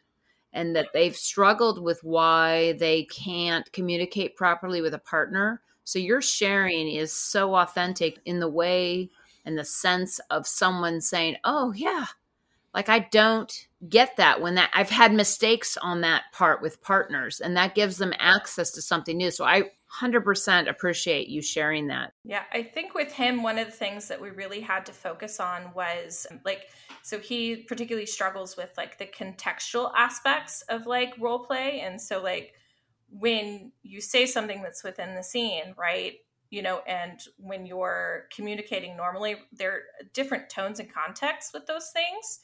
and 0.52 0.76
that 0.76 0.90
they've 0.94 1.16
struggled 1.16 1.82
with 1.82 1.98
why 2.04 2.74
they 2.74 3.06
can't 3.06 3.70
communicate 3.72 4.36
properly 4.36 4.80
with 4.80 4.94
a 4.94 5.00
partner 5.00 5.62
so 5.88 5.98
your 5.98 6.20
sharing 6.20 6.86
is 6.86 7.14
so 7.14 7.54
authentic 7.54 8.18
in 8.26 8.40
the 8.40 8.48
way 8.48 9.08
and 9.46 9.56
the 9.56 9.64
sense 9.64 10.20
of 10.28 10.46
someone 10.46 11.00
saying, 11.00 11.36
"Oh 11.44 11.72
yeah, 11.72 12.04
like 12.74 12.90
I 12.90 12.98
don't 12.98 13.50
get 13.88 14.18
that 14.18 14.42
when 14.42 14.56
that 14.56 14.68
I've 14.74 14.90
had 14.90 15.14
mistakes 15.14 15.78
on 15.78 16.02
that 16.02 16.24
part 16.30 16.60
with 16.60 16.82
partners 16.82 17.40
and 17.40 17.56
that 17.56 17.74
gives 17.74 17.96
them 17.96 18.12
access 18.18 18.70
to 18.72 18.82
something 18.82 19.16
new." 19.16 19.30
So 19.30 19.46
I 19.46 19.70
100% 20.02 20.68
appreciate 20.68 21.28
you 21.28 21.40
sharing 21.40 21.86
that. 21.86 22.12
Yeah, 22.22 22.42
I 22.52 22.64
think 22.64 22.92
with 22.92 23.10
him 23.10 23.42
one 23.42 23.58
of 23.58 23.68
the 23.68 23.72
things 23.72 24.08
that 24.08 24.20
we 24.20 24.28
really 24.28 24.60
had 24.60 24.84
to 24.86 24.92
focus 24.92 25.40
on 25.40 25.72
was 25.74 26.26
like 26.44 26.68
so 27.02 27.18
he 27.18 27.56
particularly 27.56 28.04
struggles 28.04 28.58
with 28.58 28.74
like 28.76 28.98
the 28.98 29.06
contextual 29.06 29.90
aspects 29.96 30.60
of 30.68 30.86
like 30.86 31.14
role 31.18 31.46
play 31.46 31.80
and 31.80 31.98
so 31.98 32.22
like 32.22 32.52
when 33.10 33.72
you 33.82 34.00
say 34.00 34.26
something 34.26 34.62
that's 34.62 34.84
within 34.84 35.14
the 35.14 35.22
scene, 35.22 35.74
right? 35.76 36.14
You 36.50 36.62
know, 36.62 36.80
and 36.86 37.20
when 37.38 37.66
you're 37.66 38.26
communicating 38.34 38.96
normally, 38.96 39.36
there 39.52 39.72
are 39.72 39.82
different 40.14 40.48
tones 40.48 40.80
and 40.80 40.92
contexts 40.92 41.52
with 41.52 41.66
those 41.66 41.90
things. 41.90 42.40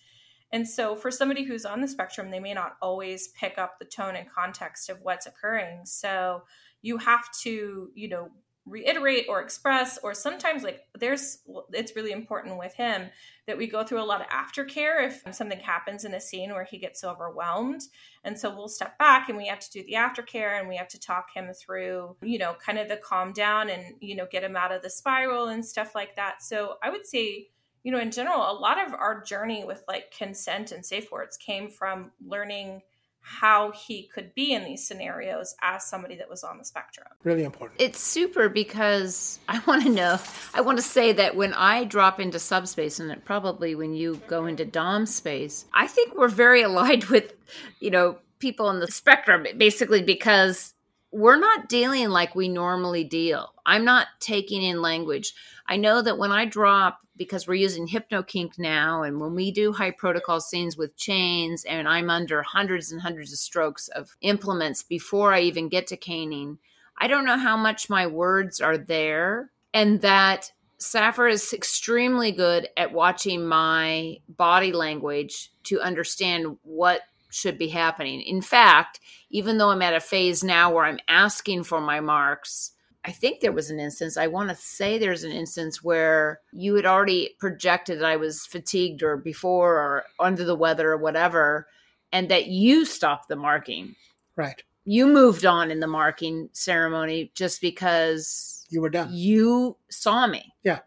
And 0.52 0.68
so, 0.68 0.94
for 0.94 1.10
somebody 1.10 1.42
who's 1.42 1.64
on 1.64 1.80
the 1.80 1.88
spectrum, 1.88 2.30
they 2.30 2.38
may 2.38 2.54
not 2.54 2.76
always 2.80 3.28
pick 3.28 3.58
up 3.58 3.78
the 3.78 3.84
tone 3.84 4.14
and 4.14 4.30
context 4.30 4.88
of 4.88 5.00
what's 5.02 5.26
occurring. 5.26 5.80
So, 5.84 6.42
you 6.82 6.98
have 6.98 7.24
to, 7.42 7.90
you 7.94 8.08
know, 8.08 8.30
reiterate 8.66 9.26
or 9.28 9.40
express 9.40 9.98
or 10.02 10.14
sometimes 10.14 10.62
like 10.62 10.86
there's 10.98 11.40
it's 11.72 11.94
really 11.94 12.12
important 12.12 12.58
with 12.58 12.74
him 12.74 13.10
that 13.46 13.58
we 13.58 13.66
go 13.66 13.84
through 13.84 14.00
a 14.00 14.04
lot 14.04 14.22
of 14.22 14.26
aftercare 14.28 15.06
if 15.06 15.22
something 15.34 15.60
happens 15.60 16.04
in 16.04 16.14
a 16.14 16.20
scene 16.20 16.50
where 16.50 16.64
he 16.64 16.78
gets 16.78 17.00
so 17.00 17.10
overwhelmed. 17.10 17.82
And 18.24 18.38
so 18.38 18.54
we'll 18.54 18.68
step 18.68 18.98
back 18.98 19.28
and 19.28 19.36
we 19.36 19.48
have 19.48 19.58
to 19.58 19.70
do 19.70 19.84
the 19.84 19.94
aftercare 19.94 20.58
and 20.58 20.66
we 20.66 20.76
have 20.76 20.88
to 20.88 21.00
talk 21.00 21.26
him 21.34 21.52
through 21.52 22.16
you 22.22 22.38
know 22.38 22.54
kind 22.54 22.78
of 22.78 22.88
the 22.88 22.96
calm 22.96 23.32
down 23.32 23.68
and 23.68 23.94
you 24.00 24.16
know 24.16 24.26
get 24.30 24.44
him 24.44 24.56
out 24.56 24.72
of 24.72 24.82
the 24.82 24.90
spiral 24.90 25.48
and 25.48 25.64
stuff 25.64 25.94
like 25.94 26.16
that. 26.16 26.42
So 26.42 26.76
i 26.82 26.88
would 26.88 27.06
say 27.06 27.48
you 27.82 27.92
know 27.92 28.00
in 28.00 28.10
general 28.10 28.50
a 28.50 28.58
lot 28.58 28.84
of 28.84 28.94
our 28.94 29.22
journey 29.22 29.64
with 29.64 29.84
like 29.86 30.10
consent 30.16 30.72
and 30.72 30.84
safe 30.84 31.12
words 31.12 31.36
came 31.36 31.68
from 31.68 32.12
learning 32.26 32.80
how 33.26 33.72
he 33.72 34.06
could 34.14 34.34
be 34.34 34.52
in 34.52 34.64
these 34.64 34.86
scenarios 34.86 35.54
as 35.62 35.86
somebody 35.86 36.14
that 36.14 36.28
was 36.28 36.44
on 36.44 36.58
the 36.58 36.64
spectrum. 36.64 37.06
Really 37.22 37.42
important. 37.42 37.80
It's 37.80 37.98
super 37.98 38.50
because 38.50 39.38
I 39.48 39.60
want 39.66 39.82
to 39.84 39.88
know, 39.88 40.20
I 40.52 40.60
want 40.60 40.76
to 40.76 40.84
say 40.84 41.12
that 41.12 41.34
when 41.34 41.54
I 41.54 41.84
drop 41.84 42.20
into 42.20 42.38
subspace, 42.38 43.00
and 43.00 43.24
probably 43.24 43.74
when 43.74 43.94
you 43.94 44.20
go 44.28 44.40
mm-hmm. 44.40 44.50
into 44.50 44.66
Dom 44.66 45.06
space, 45.06 45.64
I 45.72 45.86
think 45.86 46.14
we're 46.14 46.28
very 46.28 46.62
aligned 46.64 47.04
with, 47.04 47.32
you 47.80 47.90
know, 47.90 48.18
people 48.40 48.66
on 48.66 48.80
the 48.80 48.88
spectrum, 48.88 49.46
basically 49.56 50.02
because 50.02 50.74
we're 51.10 51.38
not 51.38 51.68
dealing 51.68 52.10
like 52.10 52.34
we 52.34 52.48
normally 52.48 53.04
deal. 53.04 53.54
I'm 53.64 53.86
not 53.86 54.08
taking 54.20 54.62
in 54.62 54.82
language. 54.82 55.32
I 55.66 55.76
know 55.76 56.02
that 56.02 56.18
when 56.18 56.30
I 56.30 56.44
drop, 56.44 57.00
because 57.16 57.46
we're 57.46 57.54
using 57.54 57.86
HypnoKink 57.86 58.58
now, 58.58 59.02
and 59.02 59.20
when 59.20 59.34
we 59.34 59.50
do 59.50 59.72
high 59.72 59.92
protocol 59.92 60.40
scenes 60.40 60.76
with 60.76 60.96
chains, 60.96 61.64
and 61.64 61.88
I'm 61.88 62.10
under 62.10 62.42
hundreds 62.42 62.90
and 62.90 63.00
hundreds 63.00 63.32
of 63.32 63.38
strokes 63.38 63.88
of 63.88 64.16
implements 64.20 64.82
before 64.82 65.32
I 65.32 65.40
even 65.40 65.68
get 65.68 65.86
to 65.88 65.96
caning, 65.96 66.58
I 66.98 67.06
don't 67.06 67.24
know 67.24 67.38
how 67.38 67.56
much 67.56 67.90
my 67.90 68.06
words 68.06 68.60
are 68.60 68.78
there, 68.78 69.50
and 69.72 70.00
that 70.00 70.52
Saffir 70.78 71.30
is 71.30 71.52
extremely 71.52 72.32
good 72.32 72.68
at 72.76 72.92
watching 72.92 73.46
my 73.46 74.18
body 74.28 74.72
language 74.72 75.52
to 75.64 75.80
understand 75.80 76.58
what 76.62 77.02
should 77.30 77.58
be 77.58 77.68
happening. 77.68 78.20
In 78.20 78.40
fact, 78.40 79.00
even 79.30 79.58
though 79.58 79.70
I'm 79.70 79.82
at 79.82 79.94
a 79.94 80.00
phase 80.00 80.44
now 80.44 80.72
where 80.72 80.84
I'm 80.84 81.00
asking 81.08 81.64
for 81.64 81.80
my 81.80 82.00
marks, 82.00 82.72
I 83.04 83.12
think 83.12 83.40
there 83.40 83.52
was 83.52 83.70
an 83.70 83.78
instance, 83.78 84.16
I 84.16 84.26
want 84.28 84.48
to 84.48 84.54
say 84.54 84.98
there's 84.98 85.24
an 85.24 85.32
instance 85.32 85.82
where 85.82 86.40
you 86.52 86.74
had 86.74 86.86
already 86.86 87.34
projected 87.38 88.00
that 88.00 88.06
I 88.06 88.16
was 88.16 88.46
fatigued 88.46 89.02
or 89.02 89.16
before 89.16 89.74
or 89.74 90.04
under 90.18 90.44
the 90.44 90.54
weather 90.54 90.90
or 90.90 90.96
whatever, 90.96 91.66
and 92.12 92.30
that 92.30 92.46
you 92.46 92.84
stopped 92.84 93.28
the 93.28 93.36
marking. 93.36 93.94
Right. 94.36 94.62
You 94.84 95.06
moved 95.06 95.44
on 95.44 95.70
in 95.70 95.80
the 95.80 95.86
marking 95.86 96.48
ceremony 96.52 97.30
just 97.34 97.60
because 97.60 98.66
you 98.70 98.80
were 98.80 98.90
done. 98.90 99.10
You 99.12 99.76
saw 99.90 100.26
me. 100.26 100.54
Yeah. 100.62 100.80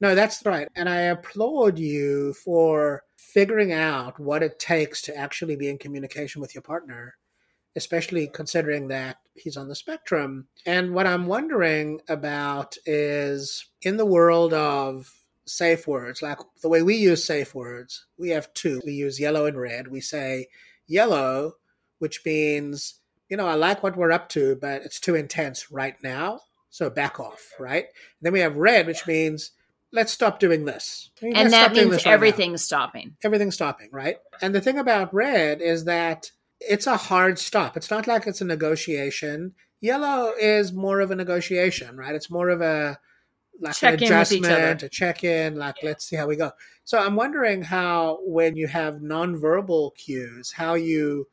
No, 0.00 0.14
that's 0.14 0.44
right. 0.44 0.68
And 0.76 0.88
I 0.88 1.00
applaud 1.02 1.78
you 1.78 2.34
for 2.34 3.02
figuring 3.16 3.72
out 3.72 4.20
what 4.20 4.42
it 4.42 4.58
takes 4.58 5.02
to 5.02 5.16
actually 5.16 5.56
be 5.56 5.68
in 5.68 5.78
communication 5.78 6.40
with 6.40 6.54
your 6.54 6.62
partner 6.62 7.16
especially 7.76 8.26
considering 8.26 8.88
that 8.88 9.18
he's 9.38 9.56
on 9.56 9.68
the 9.68 9.74
spectrum. 9.74 10.48
And 10.64 10.94
what 10.94 11.06
I'm 11.06 11.26
wondering 11.26 12.00
about 12.08 12.76
is 12.86 13.66
in 13.82 13.96
the 13.96 14.06
world 14.06 14.52
of 14.52 15.12
safe 15.46 15.86
words, 15.86 16.22
like 16.22 16.38
the 16.62 16.68
way 16.68 16.82
we 16.82 16.96
use 16.96 17.24
safe 17.24 17.54
words, 17.54 18.06
we 18.18 18.30
have 18.30 18.52
two. 18.54 18.80
We 18.84 18.92
use 18.92 19.20
yellow 19.20 19.46
and 19.46 19.58
red. 19.58 19.88
We 19.88 20.00
say 20.00 20.48
yellow, 20.86 21.54
which 21.98 22.24
means, 22.24 23.00
you 23.28 23.36
know, 23.36 23.46
I 23.46 23.54
like 23.54 23.82
what 23.82 23.96
we're 23.96 24.12
up 24.12 24.28
to, 24.30 24.56
but 24.56 24.82
it's 24.82 25.00
too 25.00 25.14
intense 25.14 25.70
right 25.70 25.96
now. 26.02 26.40
So 26.70 26.90
back 26.90 27.18
off, 27.20 27.52
right? 27.58 27.84
And 27.84 28.22
then 28.22 28.32
we 28.32 28.40
have 28.40 28.56
red, 28.56 28.86
which 28.86 29.06
means 29.06 29.52
let's 29.92 30.12
stop 30.12 30.38
doing 30.38 30.64
this. 30.64 31.10
and 31.22 31.52
that 31.52 31.72
means 31.72 32.04
everything's 32.06 32.62
stopping. 32.62 33.16
Everything's 33.24 33.54
stopping, 33.54 33.88
right? 33.92 34.18
And 34.42 34.54
the 34.54 34.60
thing 34.60 34.78
about 34.78 35.14
red 35.14 35.62
is 35.62 35.84
that 35.84 36.30
it's 36.60 36.86
a 36.86 36.96
hard 36.96 37.38
stop. 37.38 37.76
It's 37.76 37.90
not 37.90 38.06
like 38.06 38.26
it's 38.26 38.40
a 38.40 38.44
negotiation. 38.44 39.54
Yellow 39.80 40.32
is 40.38 40.72
more 40.72 41.00
of 41.00 41.10
a 41.10 41.16
negotiation, 41.16 41.96
right? 41.96 42.14
It's 42.14 42.30
more 42.30 42.48
of 42.48 42.60
a 42.60 42.98
like 43.60 43.74
check 43.74 43.94
an 43.94 44.04
adjustment, 44.04 44.82
a 44.82 44.88
check 44.88 45.24
in, 45.24 45.56
like 45.56 45.76
let's 45.82 46.06
see 46.06 46.16
how 46.16 46.26
we 46.26 46.36
go. 46.36 46.52
So 46.84 46.98
I'm 46.98 47.16
wondering 47.16 47.62
how 47.62 48.18
when 48.22 48.56
you 48.56 48.66
have 48.68 48.96
nonverbal 48.96 49.94
cues, 49.96 50.52
how 50.52 50.74
you 50.74 51.26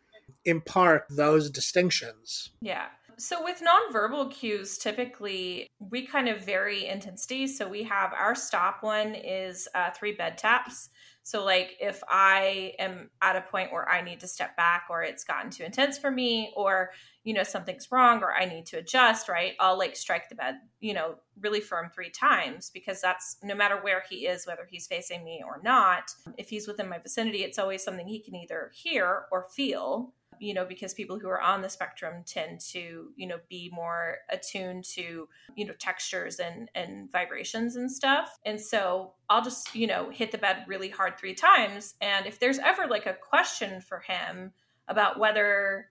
impart 0.46 1.06
those 1.10 1.50
distinctions. 1.50 2.52
Yeah. 2.62 2.86
So 3.18 3.44
with 3.44 3.62
nonverbal 3.62 4.32
cues, 4.32 4.78
typically 4.78 5.68
we 5.80 6.06
kind 6.06 6.28
of 6.28 6.44
vary 6.44 6.88
intensity. 6.88 7.48
So 7.48 7.68
we 7.68 7.84
have 7.84 8.12
our 8.14 8.36
stop 8.36 8.82
one 8.82 9.16
is 9.16 9.68
uh, 9.76 9.92
three 9.92 10.14
bed 10.14 10.38
taps. 10.38 10.90
So, 11.24 11.46
like, 11.46 11.78
if 11.80 12.04
I 12.10 12.74
am 12.80 13.10
at 13.22 13.38
a 13.38 13.42
point 13.42 13.72
where 13.72 13.88
I 13.88 14.02
need 14.02 14.20
to 14.20 14.28
step 14.28 14.58
back 14.58 14.88
or 14.90 15.04
it's 15.04 15.24
gotten 15.24 15.50
too 15.50 15.64
intense 15.64 15.98
for 15.98 16.12
me, 16.12 16.52
or, 16.56 16.92
you 17.24 17.34
know, 17.34 17.44
something's 17.44 17.90
wrong 17.92 18.22
or 18.22 18.34
I 18.34 18.44
need 18.44 18.66
to 18.68 18.78
adjust, 18.78 19.30
right? 19.30 19.54
I'll 19.60 19.78
like 19.78 19.96
strike 19.96 20.28
the 20.28 20.36
bed, 20.36 20.56
you 20.82 20.94
know, 20.94 21.16
really 21.40 21.62
firm 21.62 21.90
three 21.96 22.10
times 22.10 22.70
because 22.70 23.00
that's 23.00 23.38
no 23.42 23.56
matter 23.56 23.78
where 23.78 24.04
he 24.10 24.28
is, 24.28 24.46
whether 24.46 24.68
he's 24.70 24.86
facing 24.86 25.24
me 25.24 25.42
or 25.46 25.62
not, 25.64 26.12
if 26.38 26.50
he's 26.50 26.68
within 26.68 26.90
my 26.90 27.00
vicinity, 27.00 27.44
it's 27.44 27.58
always 27.58 27.84
something 27.84 28.06
he 28.06 28.20
can 28.20 28.36
either 28.36 28.72
hear 28.74 29.24
or 29.32 29.48
feel 29.50 30.14
you 30.40 30.54
know, 30.54 30.66
because 30.66 30.94
people 30.94 31.20
who 31.20 31.30
are 31.30 31.42
on 31.42 31.62
the 31.62 31.70
spectrum 31.70 32.24
tend 32.26 32.60
to, 32.72 33.10
you 33.16 33.28
know, 33.28 33.38
be 33.50 33.70
more 33.74 34.18
attuned 34.30 34.84
to, 34.84 35.28
you 35.56 35.66
know, 35.66 35.74
textures 35.80 36.40
and 36.40 36.70
and 36.76 37.12
vibrations 37.12 37.76
and 37.76 37.92
stuff. 37.92 38.38
And 38.46 38.60
so 38.60 39.14
I'll 39.30 39.44
just, 39.44 39.76
you 39.76 39.88
know, 39.88 40.10
hit 40.10 40.32
the 40.32 40.38
bed 40.38 40.66
really 40.68 40.90
hard 40.90 41.18
three 41.18 41.36
times. 41.36 41.96
And 42.02 42.26
if 42.26 42.40
there's 42.40 42.60
ever 42.60 42.88
like 42.88 43.06
a 43.06 43.14
question 43.14 43.82
for 43.82 44.00
him 44.00 44.52
about 44.88 45.20
whether 45.20 45.88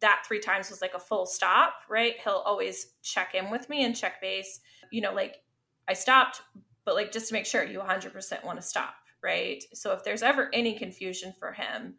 that 0.00 0.24
three 0.26 0.40
times 0.40 0.70
was 0.70 0.82
like 0.82 0.94
a 0.94 1.00
full 1.00 1.26
stop, 1.26 1.74
right? 1.88 2.14
He'll 2.22 2.42
always 2.44 2.94
check 3.02 3.34
in 3.34 3.50
with 3.50 3.68
me 3.68 3.84
and 3.84 3.96
check 3.96 4.20
base, 4.20 4.60
you 4.90 5.00
know, 5.00 5.12
like 5.12 5.36
I 5.88 5.94
stopped, 5.94 6.42
but 6.84 6.94
like 6.94 7.12
just 7.12 7.28
to 7.28 7.34
make 7.34 7.46
sure 7.46 7.64
you 7.64 7.78
100% 7.78 8.44
want 8.44 8.60
to 8.60 8.66
stop, 8.66 8.94
right? 9.22 9.62
So 9.72 9.92
if 9.92 10.04
there's 10.04 10.22
ever 10.22 10.50
any 10.52 10.78
confusion 10.78 11.32
for 11.38 11.52
him, 11.52 11.94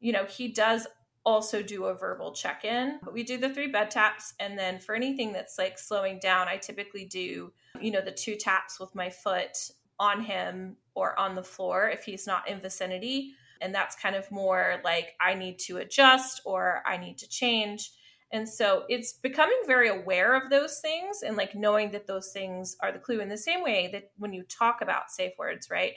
you 0.00 0.12
know, 0.12 0.24
he 0.24 0.48
does 0.48 0.86
also 1.24 1.62
do 1.62 1.84
a 1.84 1.94
verbal 1.94 2.32
check 2.32 2.64
in. 2.64 2.98
We 3.12 3.22
do 3.22 3.38
the 3.38 3.52
three 3.52 3.68
bed 3.68 3.90
taps. 3.90 4.34
And 4.40 4.58
then 4.58 4.78
for 4.78 4.94
anything 4.94 5.32
that's 5.32 5.58
like 5.58 5.78
slowing 5.78 6.18
down, 6.18 6.48
I 6.48 6.56
typically 6.56 7.04
do, 7.04 7.52
you 7.80 7.90
know, 7.90 8.00
the 8.00 8.10
two 8.10 8.36
taps 8.36 8.80
with 8.80 8.94
my 8.94 9.10
foot 9.10 9.56
on 9.98 10.22
him 10.22 10.76
or 10.94 11.18
on 11.18 11.34
the 11.34 11.42
floor 11.42 11.88
if 11.88 12.04
he's 12.04 12.26
not 12.26 12.48
in 12.48 12.60
vicinity. 12.60 13.34
And 13.60 13.72
that's 13.72 13.94
kind 13.94 14.16
of 14.16 14.30
more 14.32 14.80
like 14.84 15.14
I 15.20 15.34
need 15.34 15.60
to 15.60 15.78
adjust 15.78 16.40
or 16.44 16.82
I 16.84 16.96
need 16.96 17.18
to 17.18 17.28
change. 17.28 17.92
And 18.32 18.48
so 18.48 18.84
it's 18.88 19.12
becoming 19.12 19.60
very 19.66 19.90
aware 19.90 20.34
of 20.34 20.50
those 20.50 20.80
things 20.80 21.22
and 21.22 21.36
like 21.36 21.54
knowing 21.54 21.90
that 21.92 22.06
those 22.06 22.32
things 22.32 22.76
are 22.80 22.90
the 22.90 22.98
clue 22.98 23.20
in 23.20 23.28
the 23.28 23.36
same 23.36 23.62
way 23.62 23.90
that 23.92 24.10
when 24.16 24.32
you 24.32 24.42
talk 24.42 24.80
about 24.80 25.10
safe 25.10 25.32
words, 25.38 25.68
right? 25.70 25.92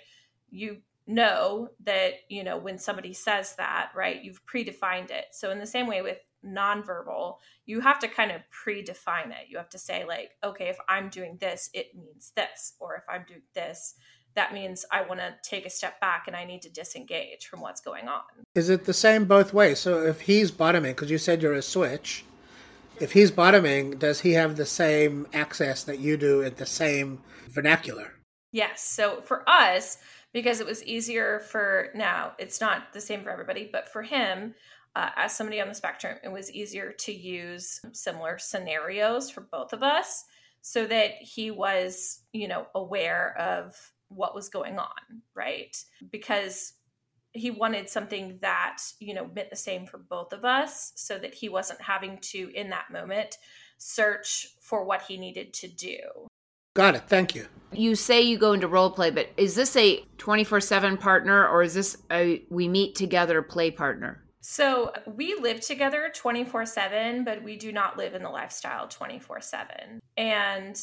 You 0.51 0.81
know 1.07 1.69
that 1.83 2.13
you 2.29 2.43
know 2.43 2.57
when 2.57 2.77
somebody 2.77 3.13
says 3.13 3.55
that 3.55 3.91
right 3.95 4.23
you've 4.23 4.45
predefined 4.45 5.11
it. 5.11 5.25
So 5.31 5.51
in 5.51 5.59
the 5.59 5.65
same 5.65 5.87
way 5.87 6.01
with 6.01 6.17
nonverbal 6.45 7.37
you 7.65 7.79
have 7.79 7.99
to 7.99 8.07
kind 8.07 8.31
of 8.31 8.41
predefine 8.65 9.31
it. 9.31 9.47
You 9.49 9.57
have 9.57 9.69
to 9.69 9.79
say 9.79 10.05
like 10.05 10.31
okay 10.43 10.65
if 10.67 10.77
i'm 10.87 11.09
doing 11.09 11.37
this 11.39 11.69
it 11.73 11.95
means 11.95 12.31
this 12.35 12.73
or 12.79 12.95
if 12.95 13.03
i'm 13.09 13.25
doing 13.27 13.41
this 13.53 13.95
that 14.35 14.53
means 14.53 14.85
i 14.91 15.01
want 15.01 15.19
to 15.19 15.33
take 15.43 15.65
a 15.65 15.69
step 15.69 15.99
back 15.99 16.25
and 16.27 16.35
i 16.35 16.45
need 16.45 16.61
to 16.61 16.69
disengage 16.69 17.47
from 17.47 17.61
what's 17.61 17.81
going 17.81 18.07
on. 18.07 18.21
Is 18.53 18.69
it 18.69 18.85
the 18.85 18.93
same 18.93 19.25
both 19.25 19.53
ways? 19.53 19.79
So 19.79 20.05
if 20.05 20.21
he's 20.21 20.51
bottoming 20.51 20.93
because 20.93 21.09
you 21.09 21.17
said 21.17 21.41
you're 21.41 21.53
a 21.53 21.61
switch 21.61 22.25
if 22.99 23.11
he's 23.11 23.31
bottoming 23.31 23.91
does 23.97 24.21
he 24.21 24.33
have 24.33 24.55
the 24.55 24.65
same 24.65 25.27
access 25.33 25.83
that 25.83 25.99
you 25.99 26.17
do 26.17 26.43
at 26.43 26.57
the 26.57 26.65
same 26.65 27.21
vernacular? 27.49 28.13
Yes. 28.51 28.81
So 28.83 29.21
for 29.21 29.47
us 29.49 29.97
because 30.36 30.60
it 30.60 30.67
was 30.67 30.84
easier 30.84 31.39
for 31.39 31.88
now 31.95 32.34
it's 32.38 32.62
not 32.62 32.93
the 32.93 33.02
same 33.02 33.24
for 33.24 33.32
everybody 33.32 33.67
but 33.71 33.89
for 33.89 34.04
him 34.04 34.54
uh, 34.95 35.10
as 35.15 35.36
somebody 35.36 35.60
on 35.60 35.67
the 35.67 35.74
spectrum 35.74 36.17
it 36.24 36.32
was 36.32 36.52
easier 36.52 36.91
to 36.91 37.12
use 37.12 37.82
similar 37.93 38.38
scenarios 38.38 39.32
for 39.32 39.41
both 39.41 39.74
of 39.74 39.82
us 39.82 40.26
so 40.62 40.86
that 40.86 41.12
he 41.19 41.50
was 41.50 42.21
you 42.34 42.48
know 42.48 42.67
aware 42.76 43.36
of 43.39 43.74
what 44.10 44.36
was 44.36 44.50
going 44.50 44.78
on 44.78 45.21
right? 45.34 45.76
Because 46.12 46.74
he 47.32 47.52
wanted 47.52 47.89
something 47.89 48.39
that 48.41 48.78
you 49.00 49.13
know 49.13 49.30
meant 49.36 49.50
the 49.50 49.56
same 49.56 49.86
for 49.86 49.98
both 49.98 50.34
of 50.34 50.45
us 50.45 50.93
so 50.95 51.17
that 51.17 51.34
he 51.34 51.50
wasn't 51.50 51.82
having 51.82 52.17
to 52.19 52.50
in 52.56 52.69
that 52.69 52.89
moment 52.91 53.38
search 53.78 54.48
for 54.62 54.86
what 54.86 55.02
he 55.04 55.17
needed 55.17 55.54
to 55.54 55.67
do 55.67 56.00
Got 56.75 56.95
it. 56.95 57.03
Thank 57.07 57.33
you. 57.33 57.47
You 57.71 57.95
say 57.95 58.21
you 58.21 58.38
go 58.38 58.53
into 58.53 58.67
role 58.67 58.91
play, 58.91 59.09
but 59.09 59.29
is 59.38 59.55
this 59.55 59.75
a 59.75 60.05
24 60.17 60.61
7 60.61 60.97
partner 60.97 61.47
or 61.47 61.63
is 61.63 61.73
this 61.73 61.97
a 62.11 62.43
we 62.49 62.67
meet 62.67 62.95
together 62.95 63.41
play 63.41 63.71
partner? 63.71 64.21
So 64.41 64.91
we 65.07 65.35
live 65.41 65.61
together 65.61 66.11
24 66.13 66.67
7, 66.67 67.23
but 67.23 67.41
we 67.41 67.57
do 67.57 67.71
not 67.71 67.97
live 67.97 68.13
in 68.13 68.21
the 68.21 68.29
lifestyle 68.29 68.88
24 68.88 69.41
7. 69.41 69.99
And 70.17 70.79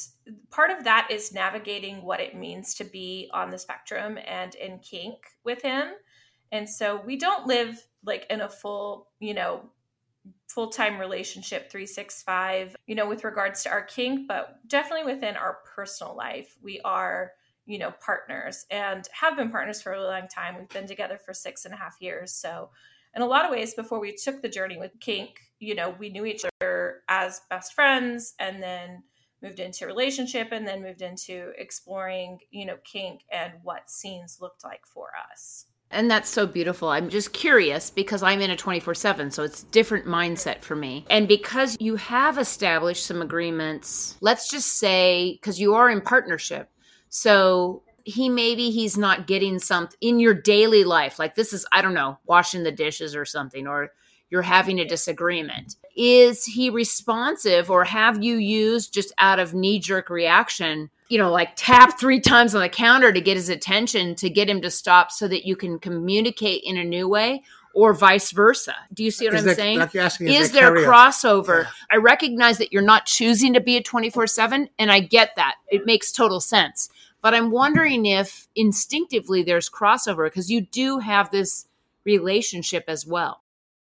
part 0.50 0.70
of 0.70 0.82
that 0.84 1.08
is 1.10 1.32
navigating 1.32 2.02
what 2.02 2.20
it 2.20 2.34
means 2.34 2.74
to 2.74 2.84
be 2.84 3.30
on 3.32 3.50
the 3.50 3.58
spectrum 3.58 4.18
and 4.26 4.54
in 4.56 4.80
kink 4.80 5.18
with 5.44 5.62
him. 5.62 5.90
And 6.50 6.68
so 6.68 7.00
we 7.06 7.16
don't 7.16 7.46
live 7.46 7.86
like 8.04 8.26
in 8.30 8.40
a 8.40 8.48
full, 8.48 9.08
you 9.20 9.34
know, 9.34 9.70
full-time 10.48 10.98
relationship 10.98 11.70
365 11.70 12.76
you 12.86 12.94
know 12.94 13.08
with 13.08 13.24
regards 13.24 13.62
to 13.62 13.70
our 13.70 13.82
kink 13.82 14.28
but 14.28 14.58
definitely 14.68 15.12
within 15.12 15.36
our 15.36 15.58
personal 15.74 16.14
life 16.14 16.56
we 16.62 16.80
are 16.84 17.32
you 17.64 17.78
know 17.78 17.92
partners 18.04 18.66
and 18.70 19.08
have 19.18 19.36
been 19.36 19.50
partners 19.50 19.80
for 19.80 19.92
a 19.92 20.02
long 20.02 20.28
time 20.28 20.56
we've 20.58 20.68
been 20.68 20.86
together 20.86 21.18
for 21.24 21.32
six 21.32 21.64
and 21.64 21.72
a 21.72 21.76
half 21.76 21.96
years 22.00 22.32
so 22.32 22.68
in 23.14 23.22
a 23.22 23.26
lot 23.26 23.44
of 23.44 23.50
ways, 23.50 23.74
before 23.74 24.00
we 24.00 24.14
took 24.14 24.40
the 24.40 24.48
journey 24.48 24.78
with 24.78 24.98
kink, 25.00 25.40
you 25.58 25.74
know, 25.74 25.94
we 25.98 26.08
knew 26.08 26.24
each 26.24 26.44
other 26.60 27.02
as 27.08 27.42
best 27.50 27.74
friends 27.74 28.34
and 28.38 28.62
then 28.62 29.02
moved 29.42 29.60
into 29.60 29.86
relationship 29.86 30.48
and 30.52 30.66
then 30.66 30.82
moved 30.82 31.02
into 31.02 31.52
exploring, 31.58 32.38
you 32.50 32.64
know, 32.64 32.76
kink 32.84 33.22
and 33.30 33.52
what 33.62 33.90
scenes 33.90 34.38
looked 34.40 34.64
like 34.64 34.86
for 34.86 35.08
us. 35.30 35.66
And 35.92 36.10
that's 36.10 36.30
so 36.30 36.46
beautiful. 36.46 36.88
I'm 36.88 37.10
just 37.10 37.32
curious 37.34 37.90
because 37.90 38.22
I'm 38.22 38.40
in 38.40 38.50
a 38.50 38.56
24 38.56 38.94
7, 38.94 39.30
so 39.30 39.42
it's 39.42 39.64
different 39.64 40.06
mindset 40.06 40.62
for 40.62 40.74
me. 40.74 41.04
And 41.10 41.28
because 41.28 41.76
you 41.80 41.96
have 41.96 42.38
established 42.38 43.04
some 43.04 43.20
agreements, 43.20 44.16
let's 44.20 44.50
just 44.50 44.78
say, 44.78 45.38
because 45.40 45.60
you 45.60 45.74
are 45.74 45.90
in 45.90 46.00
partnership. 46.00 46.70
So 47.10 47.82
he 48.04 48.28
maybe 48.28 48.70
he's 48.70 48.96
not 48.96 49.26
getting 49.26 49.58
something 49.58 49.98
in 50.00 50.18
your 50.18 50.34
daily 50.34 50.82
life. 50.82 51.18
Like 51.18 51.34
this 51.34 51.52
is, 51.52 51.66
I 51.72 51.82
don't 51.82 51.94
know, 51.94 52.18
washing 52.26 52.62
the 52.62 52.72
dishes 52.72 53.14
or 53.14 53.24
something, 53.26 53.66
or 53.66 53.92
you're 54.30 54.42
having 54.42 54.80
a 54.80 54.88
disagreement. 54.88 55.76
Is 55.94 56.44
he 56.46 56.70
responsive 56.70 57.70
or 57.70 57.84
have 57.84 58.24
you 58.24 58.36
used 58.36 58.94
just 58.94 59.12
out 59.18 59.38
of 59.38 59.52
knee 59.52 59.78
jerk 59.78 60.08
reaction? 60.08 60.88
You 61.12 61.18
know, 61.18 61.30
like 61.30 61.50
tap 61.56 62.00
three 62.00 62.20
times 62.20 62.54
on 62.54 62.62
the 62.62 62.70
counter 62.70 63.12
to 63.12 63.20
get 63.20 63.36
his 63.36 63.50
attention 63.50 64.14
to 64.14 64.30
get 64.30 64.48
him 64.48 64.62
to 64.62 64.70
stop 64.70 65.12
so 65.12 65.28
that 65.28 65.44
you 65.46 65.54
can 65.56 65.78
communicate 65.78 66.62
in 66.64 66.78
a 66.78 66.84
new 66.84 67.06
way 67.06 67.42
or 67.74 67.92
vice 67.92 68.30
versa. 68.30 68.74
Do 68.94 69.04
you 69.04 69.10
see 69.10 69.26
what 69.26 69.34
Is 69.34 69.40
I'm 69.42 69.46
there- 69.48 69.54
saying? 69.54 69.78
like 69.78 69.94
is, 69.94 70.20
is 70.22 70.52
there 70.52 70.72
there 70.74 70.88
crossover? 70.88 71.64
Yeah. 71.64 71.70
I 71.90 71.96
recognize 71.96 72.56
that 72.56 72.72
you're 72.72 72.80
not 72.80 73.04
choosing 73.04 73.52
to 73.52 73.60
be 73.60 73.76
a 73.76 73.82
24 73.82 74.26
7, 74.26 74.70
and 74.78 74.90
I 74.90 75.00
get 75.00 75.36
that. 75.36 75.56
It 75.68 75.84
makes 75.84 76.12
total 76.12 76.40
sense. 76.40 76.88
But 77.20 77.34
I'm 77.34 77.50
wondering 77.50 78.06
if 78.06 78.48
instinctively 78.56 79.42
there's 79.42 79.68
crossover 79.68 80.24
because 80.28 80.50
you 80.50 80.62
do 80.62 81.00
have 81.00 81.30
this 81.30 81.66
relationship 82.06 82.84
as 82.88 83.06
well. 83.06 83.41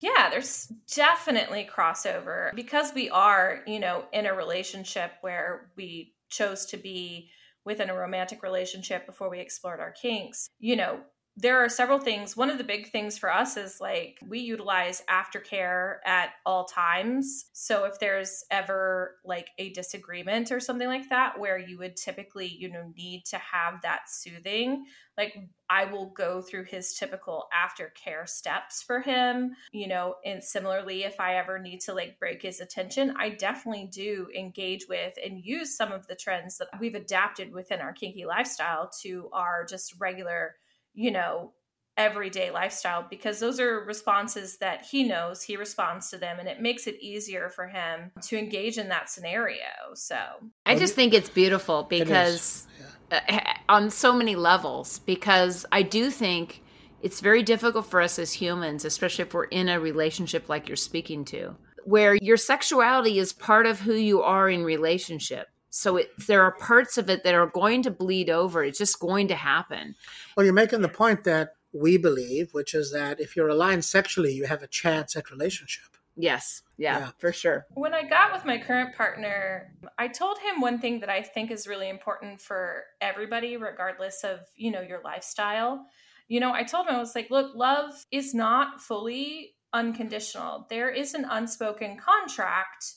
Yeah, 0.01 0.29
there's 0.31 0.65
definitely 0.93 1.69
crossover 1.71 2.53
because 2.55 2.93
we 2.93 3.09
are, 3.11 3.61
you 3.67 3.79
know, 3.79 4.05
in 4.11 4.25
a 4.25 4.33
relationship 4.33 5.11
where 5.21 5.69
we 5.77 6.15
chose 6.29 6.65
to 6.67 6.77
be 6.77 7.29
within 7.65 7.89
a 7.91 7.95
romantic 7.95 8.41
relationship 8.41 9.05
before 9.05 9.29
we 9.29 9.39
explored 9.39 9.79
our 9.79 9.91
kinks. 9.91 10.49
You 10.59 10.75
know, 10.75 10.99
there 11.37 11.63
are 11.63 11.69
several 11.69 11.99
things. 11.99 12.35
One 12.35 12.49
of 12.49 12.57
the 12.57 12.63
big 12.63 12.91
things 12.91 13.17
for 13.17 13.33
us 13.33 13.55
is 13.55 13.79
like 13.79 14.19
we 14.27 14.39
utilize 14.39 15.01
aftercare 15.09 15.95
at 16.05 16.31
all 16.45 16.65
times. 16.65 17.45
So 17.53 17.85
if 17.85 17.99
there's 17.99 18.43
ever 18.51 19.15
like 19.23 19.47
a 19.57 19.71
disagreement 19.71 20.51
or 20.51 20.59
something 20.59 20.87
like 20.87 21.09
that 21.09 21.39
where 21.39 21.57
you 21.57 21.77
would 21.77 21.95
typically, 21.95 22.47
you 22.47 22.69
know, 22.69 22.91
need 22.97 23.23
to 23.27 23.37
have 23.37 23.81
that 23.81 24.09
soothing, 24.09 24.85
like 25.17 25.37
I 25.69 25.85
will 25.85 26.07
go 26.07 26.41
through 26.41 26.65
his 26.65 26.93
typical 26.95 27.47
aftercare 27.55 28.27
steps 28.27 28.83
for 28.83 28.99
him, 28.99 29.55
you 29.71 29.87
know, 29.87 30.15
and 30.25 30.43
similarly 30.43 31.03
if 31.03 31.19
I 31.19 31.35
ever 31.35 31.59
need 31.59 31.79
to 31.81 31.93
like 31.93 32.19
break 32.19 32.41
his 32.41 32.59
attention, 32.59 33.15
I 33.17 33.29
definitely 33.29 33.87
do 33.91 34.27
engage 34.37 34.87
with 34.89 35.13
and 35.23 35.43
use 35.43 35.77
some 35.77 35.93
of 35.93 36.07
the 36.07 36.15
trends 36.15 36.57
that 36.57 36.67
we've 36.79 36.95
adapted 36.95 37.53
within 37.53 37.79
our 37.79 37.93
kinky 37.93 38.25
lifestyle 38.25 38.91
to 39.01 39.29
our 39.31 39.65
just 39.65 39.93
regular 39.99 40.55
you 40.93 41.12
know, 41.12 41.51
everyday 41.97 42.51
lifestyle 42.51 43.06
because 43.10 43.39
those 43.39 43.60
are 43.60 43.84
responses 43.84 44.58
that 44.58 44.86
he 44.86 45.04
knows 45.04 45.43
he 45.43 45.58
responds 45.58 46.10
to 46.10 46.17
them 46.17 46.39
and 46.39 46.47
it 46.47 46.62
makes 46.62 46.88
it 46.88 46.95
easier 47.01 47.49
for 47.49 47.67
him 47.67 48.12
to 48.21 48.38
engage 48.38 48.77
in 48.77 48.88
that 48.89 49.10
scenario. 49.10 49.58
So, 49.93 50.17
I 50.65 50.75
just 50.75 50.95
think 50.95 51.13
it's 51.13 51.30
beautiful 51.30 51.88
It 51.91 51.95
is. 51.95 52.08
because 52.08 52.67
uh, 53.12 53.19
on 53.67 53.89
so 53.89 54.13
many 54.13 54.36
levels 54.36 54.99
because 54.99 55.65
I 55.71 55.82
do 55.82 56.10
think 56.10 56.63
it's 57.01 57.19
very 57.19 57.43
difficult 57.43 57.88
for 57.88 58.01
us 58.01 58.19
as 58.19 58.32
humans, 58.34 58.86
especially 58.86 59.23
if 59.23 59.34
we're 59.34 59.45
in 59.45 59.69
a 59.69 59.80
relationship 59.80 60.49
like 60.49 60.67
you're 60.67 60.77
speaking 60.77 61.25
to, 61.25 61.56
where 61.84 62.15
your 62.15 62.38
sexuality 62.38 63.19
is 63.19 63.34
part 63.34 63.65
of 63.65 63.80
who 63.80 63.93
you 63.93 64.21
are 64.21 64.49
in 64.49 64.63
relationship. 64.63 65.47
So 65.71 65.97
it, 65.97 66.12
there 66.27 66.43
are 66.43 66.51
parts 66.51 66.97
of 66.97 67.10
it 67.10 67.23
that 67.23 67.34
are 67.34 67.47
going 67.47 67.81
to 67.84 67.91
bleed 67.91 68.29
over. 68.29 68.63
It's 68.63 68.77
just 68.77 68.99
going 68.99 69.27
to 69.29 69.36
happen. 69.36 69.95
Well, 70.36 70.43
you're 70.45 70.53
making 70.53 70.81
the 70.81 70.89
point 70.89 71.23
that 71.23 71.53
we 71.73 71.97
believe, 71.97 72.49
which 72.51 72.73
is 72.75 72.91
that 72.91 73.19
if 73.21 73.36
you're 73.36 73.47
aligned 73.47 73.86
sexually, 73.86 74.34
you 74.34 74.45
have 74.45 74.62
a 74.62 74.67
chance 74.67 75.15
at 75.15 75.31
relationship. 75.31 75.86
Yes. 76.17 76.62
Yeah, 76.77 76.99
Yeah. 76.99 77.10
for 77.19 77.31
sure. 77.31 77.65
when 77.73 77.93
I 77.93 78.03
got 78.03 78.34
with 78.34 78.43
my 78.43 78.57
current 78.57 78.95
partner, 78.95 79.73
I 79.97 80.10
told 80.10 80.38
him 80.39 80.60
one 80.60 80.77
thing 80.79 80.99
that 80.99 81.10
I 81.10 81.21
think 81.21 81.49
is 81.51 81.67
really 81.67 81.88
important 81.89 82.41
for 82.41 82.84
everybody, 82.99 83.55
regardless 83.55 84.23
of, 84.25 84.39
you 84.57 84.71
know, 84.71 84.81
your 84.81 85.01
lifestyle. 85.03 85.86
You 86.27 86.41
know, 86.41 86.51
I 86.51 86.63
told 86.63 86.88
him, 86.88 86.95
I 86.95 86.99
was 86.99 87.15
like, 87.15 87.29
look, 87.31 87.55
love 87.55 88.05
is 88.12 88.34
not 88.34 88.81
fully 88.81 89.53
unconditional. 89.73 90.67
There 90.69 90.89
is 90.89 91.13
an 91.13 91.25
unspoken 91.29 91.97
contract, 91.97 92.93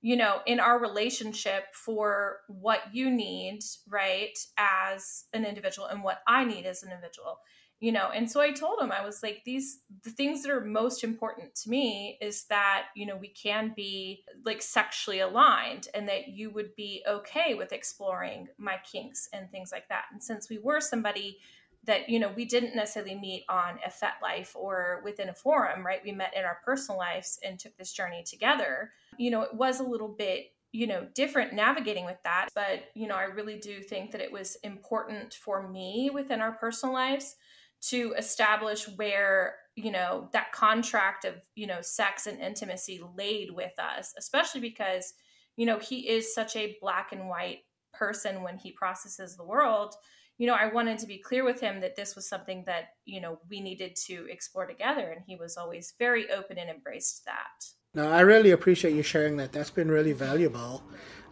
you 0.00 0.16
know, 0.16 0.40
in 0.46 0.60
our 0.60 0.78
relationship 0.78 1.74
for 1.74 2.38
what 2.48 2.80
you 2.92 3.10
need, 3.10 3.60
right, 3.88 4.38
as 4.56 5.24
an 5.32 5.44
individual 5.44 5.88
and 5.88 6.02
what 6.02 6.20
I 6.26 6.44
need 6.44 6.66
as 6.66 6.82
an 6.82 6.90
individual 6.90 7.40
you 7.80 7.92
know? 7.92 8.10
And 8.12 8.30
so 8.30 8.40
i 8.40 8.50
told 8.50 8.80
him 8.80 8.90
i 8.90 9.04
was 9.04 9.22
like 9.22 9.42
these 9.44 9.80
the 10.02 10.10
things 10.10 10.42
that 10.42 10.50
are 10.50 10.64
most 10.64 11.04
important 11.04 11.54
to 11.54 11.70
me 11.70 12.18
is 12.20 12.44
that 12.44 12.86
you 12.94 13.06
know 13.06 13.16
we 13.16 13.28
can 13.28 13.72
be 13.74 14.24
like 14.44 14.62
sexually 14.62 15.20
aligned 15.20 15.88
and 15.94 16.08
that 16.08 16.28
you 16.28 16.50
would 16.50 16.74
be 16.76 17.02
okay 17.08 17.54
with 17.54 17.72
exploring 17.72 18.48
my 18.58 18.76
kinks 18.90 19.28
and 19.32 19.50
things 19.50 19.70
like 19.72 19.88
that. 19.88 20.04
And 20.12 20.22
since 20.22 20.48
we 20.48 20.58
were 20.58 20.80
somebody 20.80 21.38
that 21.88 22.08
you 22.08 22.20
know 22.20 22.30
we 22.36 22.44
didn't 22.44 22.76
necessarily 22.76 23.18
meet 23.18 23.44
on 23.48 23.80
a 23.84 23.90
FetLife 23.90 24.54
or 24.54 25.00
within 25.04 25.28
a 25.28 25.34
forum 25.34 25.84
right? 25.84 26.00
We 26.04 26.12
met 26.12 26.36
in 26.36 26.44
our 26.44 26.60
personal 26.64 26.98
lives 26.98 27.40
and 27.44 27.58
took 27.58 27.76
this 27.76 27.92
journey 27.92 28.22
together. 28.24 28.92
You 29.16 29.32
know 29.32 29.42
it 29.42 29.54
was 29.54 29.80
a 29.80 29.84
little 29.84 30.08
bit 30.08 30.52
you 30.70 30.86
know 30.86 31.06
different 31.14 31.54
navigating 31.54 32.04
with 32.04 32.18
that 32.24 32.48
but 32.54 32.84
you 32.94 33.06
know 33.06 33.14
i 33.14 33.22
really 33.22 33.58
do 33.58 33.80
think 33.80 34.10
that 34.10 34.20
it 34.20 34.30
was 34.30 34.56
important 34.56 35.32
for 35.32 35.66
me 35.66 36.10
within 36.12 36.40
our 36.40 36.52
personal 36.52 36.94
lives 36.94 37.36
to 37.80 38.12
establish 38.18 38.86
where 38.96 39.56
you 39.76 39.90
know 39.90 40.28
that 40.32 40.52
contract 40.52 41.24
of 41.24 41.34
you 41.54 41.66
know 41.66 41.80
sex 41.80 42.26
and 42.26 42.40
intimacy 42.40 43.00
laid 43.16 43.50
with 43.50 43.72
us 43.78 44.12
especially 44.18 44.60
because 44.60 45.14
you 45.56 45.64
know 45.64 45.78
he 45.78 46.08
is 46.08 46.34
such 46.34 46.54
a 46.56 46.76
black 46.80 47.12
and 47.12 47.28
white 47.28 47.60
person 47.94 48.42
when 48.42 48.58
he 48.58 48.72
processes 48.72 49.36
the 49.36 49.44
world 49.44 49.94
you 50.38 50.46
know 50.46 50.54
i 50.54 50.66
wanted 50.72 50.98
to 50.98 51.06
be 51.06 51.18
clear 51.18 51.44
with 51.44 51.60
him 51.60 51.80
that 51.80 51.96
this 51.96 52.16
was 52.16 52.28
something 52.28 52.64
that 52.64 52.94
you 53.04 53.20
know 53.20 53.38
we 53.50 53.60
needed 53.60 53.94
to 53.94 54.26
explore 54.30 54.66
together 54.66 55.10
and 55.10 55.22
he 55.26 55.36
was 55.36 55.56
always 55.56 55.94
very 55.98 56.30
open 56.30 56.58
and 56.58 56.70
embraced 56.70 57.24
that 57.26 57.66
No, 57.94 58.10
I 58.10 58.20
really 58.20 58.52
appreciate 58.52 58.94
you 58.94 59.02
sharing 59.02 59.38
that. 59.38 59.52
That's 59.52 59.70
been 59.70 59.90
really 59.90 60.12
valuable. 60.12 60.82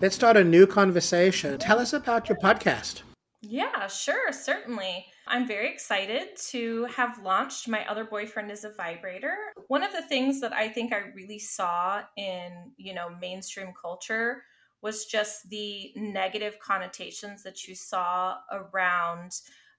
Let's 0.00 0.16
start 0.16 0.36
a 0.36 0.42
new 0.42 0.66
conversation. 0.66 1.58
Tell 1.58 1.78
us 1.78 1.92
about 1.92 2.28
your 2.28 2.38
podcast. 2.38 3.02
Yeah, 3.42 3.86
sure, 3.86 4.32
certainly. 4.32 5.06
I'm 5.28 5.46
very 5.46 5.72
excited 5.72 6.28
to 6.50 6.84
have 6.86 7.22
launched 7.22 7.68
My 7.68 7.86
Other 7.86 8.04
Boyfriend 8.04 8.50
is 8.50 8.64
a 8.64 8.70
Vibrator. 8.70 9.36
One 9.68 9.82
of 9.82 9.92
the 9.92 10.02
things 10.02 10.40
that 10.40 10.52
I 10.52 10.68
think 10.68 10.92
I 10.92 11.12
really 11.14 11.38
saw 11.38 12.02
in, 12.16 12.72
you 12.76 12.94
know, 12.94 13.08
mainstream 13.20 13.72
culture 13.80 14.42
was 14.82 15.06
just 15.06 15.48
the 15.48 15.92
negative 15.96 16.58
connotations 16.60 17.42
that 17.42 17.66
you 17.66 17.74
saw 17.74 18.36
around 18.52 19.32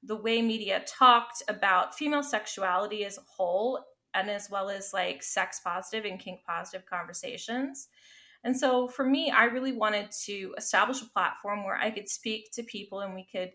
the 0.04 0.16
way 0.16 0.42
media 0.42 0.84
talked 0.88 1.44
about 1.48 1.96
female 1.96 2.24
sexuality 2.24 3.06
as 3.06 3.18
a 3.18 3.22
whole 3.22 3.84
and 4.14 4.30
as 4.30 4.50
well 4.50 4.70
as 4.70 4.94
like 4.94 5.24
sex 5.24 5.60
positive 5.64 6.06
and 6.06 6.20
kink 6.20 6.42
positive 6.46 6.86
conversations. 6.86 7.88
And 8.44 8.58
so 8.58 8.88
for 8.88 9.04
me, 9.04 9.32
I 9.32 9.46
really 9.46 9.74
wanted 9.74 10.10
to 10.26 10.54
establish 10.58 11.02
a 11.02 11.10
platform 11.10 11.64
where 11.64 11.76
I 11.76 11.92
could 11.92 12.10
speak 12.10 12.52
to 12.54 12.64
people 12.64 13.02
and 13.02 13.14
we 13.14 13.28
could, 13.32 13.52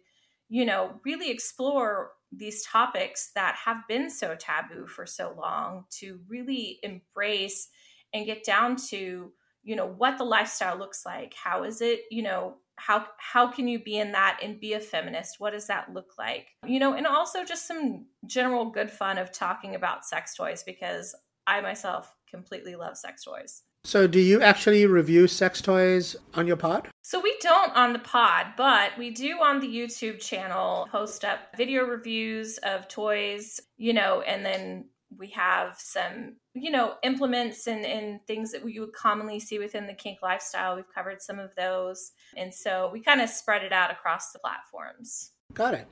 you 0.49 0.65
know, 0.65 1.01
really 1.05 1.31
explore 1.31 2.11
these 2.31 2.65
topics 2.65 3.31
that 3.35 3.57
have 3.65 3.79
been 3.89 4.11
so 4.11 4.37
taboo 4.39 4.87
for 4.87 5.07
so 5.07 5.35
long 5.37 5.85
to 5.99 6.21
really 6.29 6.79
embrace 6.83 7.69
and 8.13 8.27
get 8.27 8.45
down 8.45 8.77
to, 8.77 9.33
you 9.63 9.77
know, 9.77 9.87
what 9.87 10.19
the 10.19 10.25
lifestyle 10.25 10.77
looks 10.77 11.05
like. 11.07 11.35
How 11.35 11.65
is 11.65 11.81
it, 11.81 12.01
you 12.11 12.23
know, 12.23 12.57
how 12.77 13.07
how 13.19 13.51
can 13.51 13.69
you 13.69 13.79
be 13.79 13.99
in 13.99 14.13
that 14.13 14.41
and 14.43 14.59
be 14.59 14.73
a 14.73 14.81
feminist? 14.81 15.37
What 15.39 15.53
does 15.53 15.67
that 15.67 15.93
look 15.93 16.15
like? 16.19 16.49
You 16.67 16.81
know, 16.81 16.95
and 16.95 17.07
also 17.07 17.45
just 17.45 17.67
some 17.67 18.07
general 18.27 18.71
good 18.71 18.91
fun 18.91 19.19
of 19.19 19.31
talking 19.31 19.75
about 19.75 20.05
sex 20.05 20.35
toys 20.35 20.63
because 20.65 21.15
I 21.47 21.61
myself 21.61 22.13
completely 22.31 22.77
love 22.77 22.97
sex 22.97 23.25
toys. 23.25 23.63
So, 23.85 24.07
do 24.07 24.21
you 24.21 24.41
actually 24.41 24.87
review 24.87 25.27
sex 25.27 25.61
toys 25.61 26.15
on 26.35 26.47
your 26.47 26.57
pod? 26.57 26.89
So 27.03 27.21
we 27.21 27.37
don't 27.41 27.75
on 27.75 27.93
the 27.93 27.99
pod, 27.99 28.53
but 28.57 28.97
we 28.97 29.11
do 29.11 29.39
on 29.43 29.59
the 29.59 29.67
YouTube 29.67 30.21
channel 30.21 30.87
post 30.93 31.25
up 31.25 31.41
video 31.57 31.85
reviews 31.85 32.59
of 32.59 32.87
toys, 32.87 33.61
you 33.77 33.93
know, 33.93 34.21
and 34.21 34.47
then 34.47 34.85
we 35.19 35.29
have 35.31 35.77
some, 35.79 36.37
you 36.55 36.71
know, 36.71 36.95
implements 37.03 37.67
and, 37.67 37.85
and 37.85 38.21
things 38.27 38.53
that 38.53 38.69
you 38.69 38.81
would 38.81 38.93
commonly 38.93 39.41
see 39.41 39.59
within 39.59 39.87
the 39.87 39.95
kink 39.95 40.19
lifestyle. 40.23 40.77
We've 40.77 40.95
covered 40.95 41.23
some 41.23 41.39
of 41.39 41.55
those. 41.57 42.13
And 42.37 42.53
so 42.53 42.91
we 42.93 43.01
kind 43.01 43.21
of 43.21 43.29
spread 43.29 43.63
it 43.63 43.73
out 43.73 43.91
across 43.91 44.33
the 44.33 44.39
platforms. 44.39 45.31
Got 45.55 45.75
it. 45.75 45.87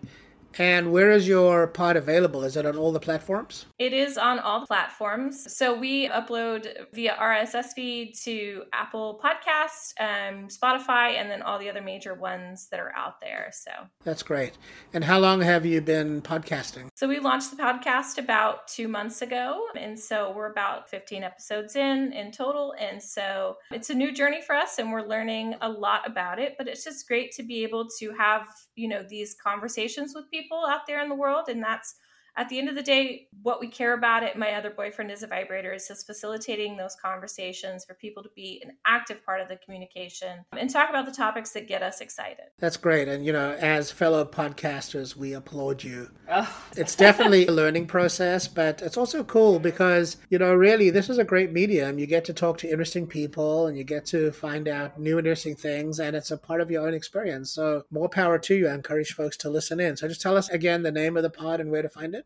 And 0.58 0.92
where 0.92 1.10
is 1.10 1.28
your 1.28 1.68
pod 1.68 1.96
available? 1.96 2.42
Is 2.42 2.56
it 2.56 2.66
on 2.66 2.76
all 2.76 2.92
the 2.92 3.00
platforms? 3.00 3.66
It 3.78 3.92
is 3.92 4.18
on 4.18 4.38
all 4.38 4.60
the 4.60 4.66
platforms. 4.66 5.56
So 5.56 5.78
we 5.78 6.08
upload 6.08 6.66
via 6.92 7.14
RSS 7.14 7.72
feed 7.74 8.14
to 8.24 8.64
Apple 8.72 9.20
Podcasts, 9.22 9.92
um, 10.00 10.48
Spotify, 10.48 11.14
and 11.14 11.30
then 11.30 11.42
all 11.42 11.58
the 11.58 11.70
other 11.70 11.80
major 11.80 12.14
ones 12.14 12.68
that 12.70 12.80
are 12.80 12.94
out 12.96 13.20
there. 13.20 13.50
So 13.52 13.70
that's 14.04 14.22
great. 14.22 14.58
And 14.92 15.04
how 15.04 15.18
long 15.18 15.40
have 15.40 15.64
you 15.64 15.80
been 15.80 16.20
podcasting? 16.22 16.88
So 16.96 17.08
we 17.08 17.20
launched 17.20 17.50
the 17.50 17.62
podcast 17.62 18.18
about 18.18 18.66
two 18.66 18.88
months 18.88 19.22
ago. 19.22 19.66
And 19.76 19.98
so 19.98 20.32
we're 20.32 20.50
about 20.50 20.90
15 20.90 21.22
episodes 21.22 21.76
in 21.76 22.12
in 22.12 22.32
total. 22.32 22.74
And 22.78 23.02
so 23.02 23.56
it's 23.70 23.90
a 23.90 23.94
new 23.94 24.12
journey 24.12 24.42
for 24.42 24.54
us 24.54 24.78
and 24.78 24.90
we're 24.90 25.06
learning 25.06 25.54
a 25.60 25.68
lot 25.68 26.06
about 26.06 26.38
it. 26.38 26.56
But 26.58 26.68
it's 26.68 26.84
just 26.84 27.06
great 27.06 27.32
to 27.32 27.42
be 27.42 27.62
able 27.62 27.88
to 27.98 28.12
have, 28.18 28.46
you 28.74 28.88
know, 28.88 29.04
these 29.08 29.34
conversations 29.34 30.12
with 30.14 30.30
people 30.30 30.39
out 30.66 30.86
there 30.86 31.02
in 31.02 31.08
the 31.08 31.14
world. 31.14 31.48
And 31.48 31.62
that's 31.62 31.94
at 32.36 32.48
the 32.48 32.58
end 32.58 32.68
of 32.68 32.74
the 32.74 32.82
day, 32.82 33.28
what 33.42 33.60
we 33.60 33.68
care 33.68 33.94
about 33.94 34.22
at 34.22 34.38
My 34.38 34.52
Other 34.52 34.70
Boyfriend 34.70 35.10
is 35.10 35.22
a 35.22 35.26
Vibrator 35.26 35.72
is 35.72 35.88
just 35.88 36.06
facilitating 36.06 36.76
those 36.76 36.94
conversations 36.94 37.84
for 37.84 37.94
people 37.94 38.22
to 38.22 38.28
be 38.34 38.62
an 38.64 38.72
active 38.86 39.24
part 39.24 39.40
of 39.40 39.48
the 39.48 39.56
communication 39.56 40.44
and 40.56 40.70
talk 40.70 40.90
about 40.90 41.06
the 41.06 41.12
topics 41.12 41.50
that 41.52 41.68
get 41.68 41.82
us 41.82 42.00
excited. 42.00 42.46
That's 42.58 42.76
great. 42.76 43.08
And, 43.08 43.24
you 43.24 43.32
know, 43.32 43.52
as 43.52 43.90
fellow 43.90 44.24
podcasters, 44.24 45.16
we 45.16 45.32
applaud 45.32 45.82
you. 45.82 46.10
Oh. 46.28 46.64
It's 46.76 46.94
definitely 46.94 47.46
a 47.46 47.52
learning 47.52 47.86
process, 47.86 48.46
but 48.46 48.82
it's 48.82 48.96
also 48.96 49.24
cool 49.24 49.58
because, 49.58 50.16
you 50.28 50.38
know, 50.38 50.54
really, 50.54 50.90
this 50.90 51.08
is 51.08 51.18
a 51.18 51.24
great 51.24 51.52
medium. 51.52 51.98
You 51.98 52.06
get 52.06 52.24
to 52.26 52.34
talk 52.34 52.58
to 52.58 52.70
interesting 52.70 53.06
people 53.06 53.66
and 53.66 53.76
you 53.76 53.84
get 53.84 54.06
to 54.06 54.30
find 54.32 54.68
out 54.68 54.98
new 55.00 55.18
interesting 55.18 55.56
things, 55.56 55.98
and 56.00 56.14
it's 56.14 56.30
a 56.30 56.36
part 56.36 56.60
of 56.60 56.70
your 56.70 56.86
own 56.86 56.94
experience. 56.94 57.50
So, 57.50 57.84
more 57.90 58.08
power 58.08 58.38
to 58.38 58.54
you. 58.54 58.68
I 58.68 58.74
encourage 58.74 59.12
folks 59.12 59.36
to 59.38 59.50
listen 59.50 59.80
in. 59.80 59.96
So, 59.96 60.08
just 60.08 60.20
tell 60.20 60.36
us 60.36 60.48
again 60.48 60.82
the 60.82 60.92
name 60.92 61.16
of 61.16 61.22
the 61.22 61.30
pod 61.30 61.60
and 61.60 61.70
where 61.70 61.82
to 61.82 61.88
find 61.88 62.14
it. 62.14 62.19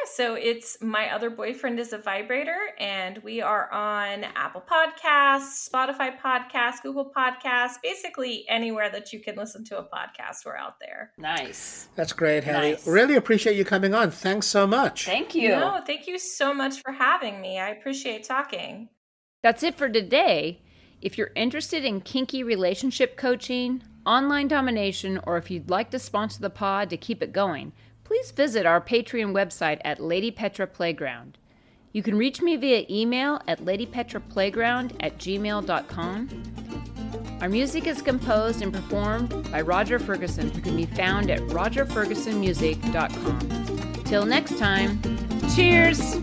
Yeah, 0.00 0.10
so 0.14 0.34
it's 0.34 0.80
My 0.80 1.12
Other 1.12 1.30
Boyfriend 1.30 1.78
is 1.78 1.92
a 1.92 1.98
Vibrator, 1.98 2.56
and 2.78 3.18
we 3.18 3.42
are 3.42 3.70
on 3.72 4.24
Apple 4.24 4.62
Podcasts, 4.62 5.68
Spotify 5.68 6.18
Podcasts, 6.18 6.82
Google 6.82 7.12
Podcasts, 7.14 7.74
basically 7.82 8.46
anywhere 8.48 8.88
that 8.90 9.12
you 9.12 9.20
can 9.20 9.36
listen 9.36 9.64
to 9.66 9.78
a 9.78 9.82
podcast, 9.82 10.46
we're 10.46 10.56
out 10.56 10.76
there. 10.80 11.12
Nice. 11.18 11.88
That's 11.96 12.12
great, 12.12 12.44
Hattie. 12.44 12.72
Nice. 12.72 12.86
Really 12.86 13.16
appreciate 13.16 13.56
you 13.56 13.64
coming 13.64 13.94
on. 13.94 14.10
Thanks 14.10 14.46
so 14.46 14.66
much. 14.66 15.04
Thank 15.04 15.34
you. 15.34 15.50
No, 15.50 15.82
thank 15.84 16.06
you 16.06 16.18
so 16.18 16.54
much 16.54 16.80
for 16.80 16.92
having 16.92 17.40
me. 17.40 17.58
I 17.58 17.70
appreciate 17.70 18.24
talking. 18.24 18.88
That's 19.42 19.62
it 19.62 19.76
for 19.76 19.88
today. 19.88 20.62
If 21.02 21.18
you're 21.18 21.32
interested 21.34 21.84
in 21.84 22.00
kinky 22.00 22.42
relationship 22.42 23.16
coaching, 23.16 23.82
online 24.06 24.48
domination, 24.48 25.20
or 25.24 25.36
if 25.36 25.50
you'd 25.50 25.68
like 25.68 25.90
to 25.90 25.98
sponsor 25.98 26.40
the 26.40 26.50
pod 26.50 26.88
to 26.90 26.96
keep 26.96 27.22
it 27.22 27.32
going, 27.32 27.72
please 28.10 28.32
visit 28.32 28.66
our 28.66 28.80
Patreon 28.80 29.32
website 29.32 29.78
at 29.84 30.00
Lady 30.00 30.32
Petra 30.32 30.66
Playground. 30.66 31.38
You 31.92 32.02
can 32.02 32.18
reach 32.18 32.42
me 32.42 32.56
via 32.56 32.84
email 32.90 33.40
at 33.46 33.60
ladypetraplayground 33.60 34.96
at 34.98 35.16
gmail.com. 35.18 36.28
Our 37.40 37.48
music 37.48 37.86
is 37.86 38.02
composed 38.02 38.62
and 38.62 38.72
performed 38.72 39.48
by 39.52 39.60
Roger 39.60 40.00
Ferguson, 40.00 40.50
who 40.50 40.60
can 40.60 40.74
be 40.74 40.86
found 40.86 41.30
at 41.30 41.38
rogerfergusonmusic.com. 41.38 44.02
Till 44.02 44.26
next 44.26 44.58
time, 44.58 45.00
cheers! 45.54 46.16